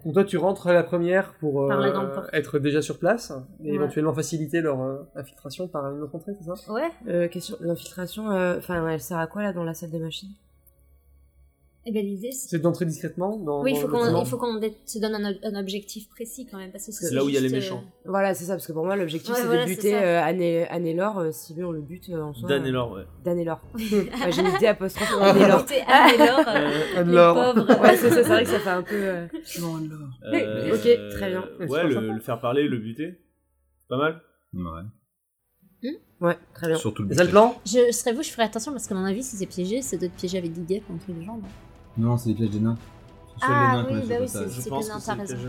Donc 0.06 0.14
toi, 0.14 0.24
tu 0.24 0.38
rentres 0.38 0.68
à 0.68 0.74
la 0.74 0.84
première 0.84 1.34
pour 1.40 1.64
euh, 1.70 2.22
être 2.32 2.60
déjà 2.60 2.82
sur 2.82 3.00
place 3.00 3.34
et 3.62 3.70
Ouais. 3.70 3.76
éventuellement 3.76 4.14
faciliter 4.14 4.62
leur 4.62 4.82
euh, 4.82 5.04
infiltration 5.16 5.68
par 5.68 5.94
une 5.94 6.02
autre 6.02 6.16
entrée, 6.16 6.34
c'est 6.40 6.46
ça? 6.56 6.72
Ouais. 6.72 6.90
Euh, 7.08 7.28
question, 7.28 7.58
l'infiltration, 7.60 8.32
euh, 8.32 8.58
enfin, 8.60 8.88
elle 8.88 9.02
sert 9.02 9.18
à 9.18 9.28
quoi 9.28 9.44
là 9.44 9.52
dans 9.52 9.64
la 9.66 9.74
salle 9.74 9.92
des 9.92 10.00
machines? 10.00 10.30
Et 11.90 11.92
ben 11.94 12.06
l'idée, 12.06 12.34
c'est 12.34 12.50
C'est 12.50 12.60
d'entrer 12.60 12.86
discrètement 12.86 13.38
dans, 13.38 13.64
Oui, 13.64 13.72
il 13.72 13.76
dans 13.76 13.80
faut 13.82 13.88
qu'on 13.88 14.00
bâtiment. 14.02 14.22
il 14.22 14.28
faut 14.28 14.38
qu'on 14.38 14.56
dé- 14.60 14.74
se 14.86 15.00
donne 15.00 15.16
un, 15.16 15.32
ob- 15.32 15.38
un 15.42 15.56
objectif 15.58 16.10
précis 16.10 16.46
quand 16.46 16.58
même 16.58 16.70
parce 16.70 16.86
que 16.86 16.92
C'est 16.92 17.16
là 17.16 17.24
où 17.24 17.30
il 17.30 17.36
y 17.36 17.38
a 17.38 17.40
les 17.40 17.48
méchants. 17.48 17.82
Voilà, 18.04 18.34
c'est 18.34 18.44
ça, 18.44 18.56
parce 18.56 18.68
que 18.68 18.74
pour 18.74 18.84
moi, 18.84 18.98
l'objectif 18.98 19.30
Ouais, 19.34 19.40
c'est 19.40 19.46
voilà, 19.48 19.64
de 19.64 19.70
buter 19.70 19.96
euh, 19.96 20.22
Anne- 20.22 20.68
Annelore, 20.70 21.20
euh, 21.20 21.32
si 21.32 21.54
lui 21.54 21.64
on 21.64 21.72
le 21.72 21.80
bute 21.80 22.10
euh, 22.10 22.22
en 22.22 22.34
soi. 22.34 22.50
Dan 22.50 22.66
et 22.66 22.70
euh, 22.70 22.72
Laure, 22.74 22.92
ouais. 22.92 23.04
Danelore. 23.24 23.62
Ouais, 23.74 24.32
J'ai 24.32 24.44
mis 24.44 24.50
D 24.60 24.68
apostrophe 24.68 25.14
euh, 25.16 25.22
Anne 25.22 25.38
et 25.38 25.48
Laure, 25.48 26.46
euh, 26.46 26.70
les 26.94 26.98
Anne-Laure. 26.98 27.54
pauvres. 27.56 27.80
Ouais, 27.82 27.96
c'est 27.96 28.10
ça, 28.10 28.16
c'est 28.16 28.24
vrai 28.24 28.44
que 28.44 28.50
ça 28.50 28.60
fait 28.60 28.70
un 28.70 28.84
peu. 28.84 28.96
euh, 28.96 29.28
Euh, 30.34 30.74
Ok, 30.76 31.10
très 31.12 31.30
bien. 31.30 31.46
Ouais, 31.70 31.84
le, 31.88 32.14
le 32.16 32.20
faire 32.20 32.42
parler, 32.42 32.68
le 32.68 32.78
buter. 32.80 33.18
Pas 33.88 33.98
mal. 33.98 34.22
Ouais. 34.54 35.94
Ouais, 36.20 36.36
très 36.56 36.68
bien. 36.68 36.76
Surtout 36.78 37.04
le 37.04 37.10
C'est 37.10 37.18
ça 37.18 37.24
le 37.26 37.30
plan 37.30 37.56
Je 37.64 37.92
serais 37.92 38.12
vous, 38.12 38.24
je 38.24 38.32
ferais 38.32 38.44
attention 38.44 38.72
parce 38.72 38.88
qu'à 38.88 38.96
mon 38.96 39.06
avis, 39.06 39.22
si 39.22 39.36
c'est 39.38 39.46
piégé, 39.46 39.84
c'est 39.84 39.98
d'être 39.98 40.16
piégé 40.16 40.40
avec 40.40 40.52
des 40.52 40.62
guêpes 40.62 40.84
entre 40.92 41.06
les 41.16 41.24
jambes. 41.24 41.44
Non, 41.98 42.18
c'est 42.18 42.30
les 42.30 42.36
pièges 42.36 42.50
des 42.52 42.60
nains. 42.60 42.78
Ah, 43.42 43.84
nains 43.84 43.86
oui, 43.90 44.08
bah 44.08 44.16
oui, 44.22 44.28
C'est 44.28 44.40
non, 44.40 44.46
que 44.46 44.86
t'as 44.88 45.00
c'est 45.00 45.14
raison. 45.14 45.48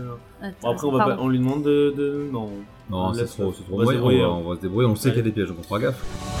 Bon, 0.61 0.69
après, 0.71 0.87
on, 0.87 0.91
va 0.91 1.05
pas, 1.05 1.17
on 1.19 1.27
lui 1.27 1.39
demande 1.39 1.63
de. 1.63 1.93
de... 1.97 2.29
Non. 2.31 2.49
Non, 2.89 2.97
On 3.09 3.13
c'est 3.13 3.25
trop, 3.25 3.51
c'est 3.53 3.63
on 3.63 3.67
trop. 3.67 3.77
va 3.77 3.85
se 3.85 3.89
Ouais, 3.89 3.95
on, 3.95 3.97
débrouiller, 3.97 4.21
va, 4.21 4.27
hein. 4.27 4.29
on 4.45 4.49
va 4.49 4.55
se 4.55 4.61
débrouiller, 4.61 4.87
on 4.89 4.95
sait 4.95 5.09
Ouais. 5.09 5.13
qu'il 5.15 5.19
y 5.19 5.21
a 5.21 5.23
des 5.25 5.31
pièges, 5.31 5.47
donc 5.49 5.57
on 5.59 5.63
fera 5.63 5.79
gaffe. 5.79 6.38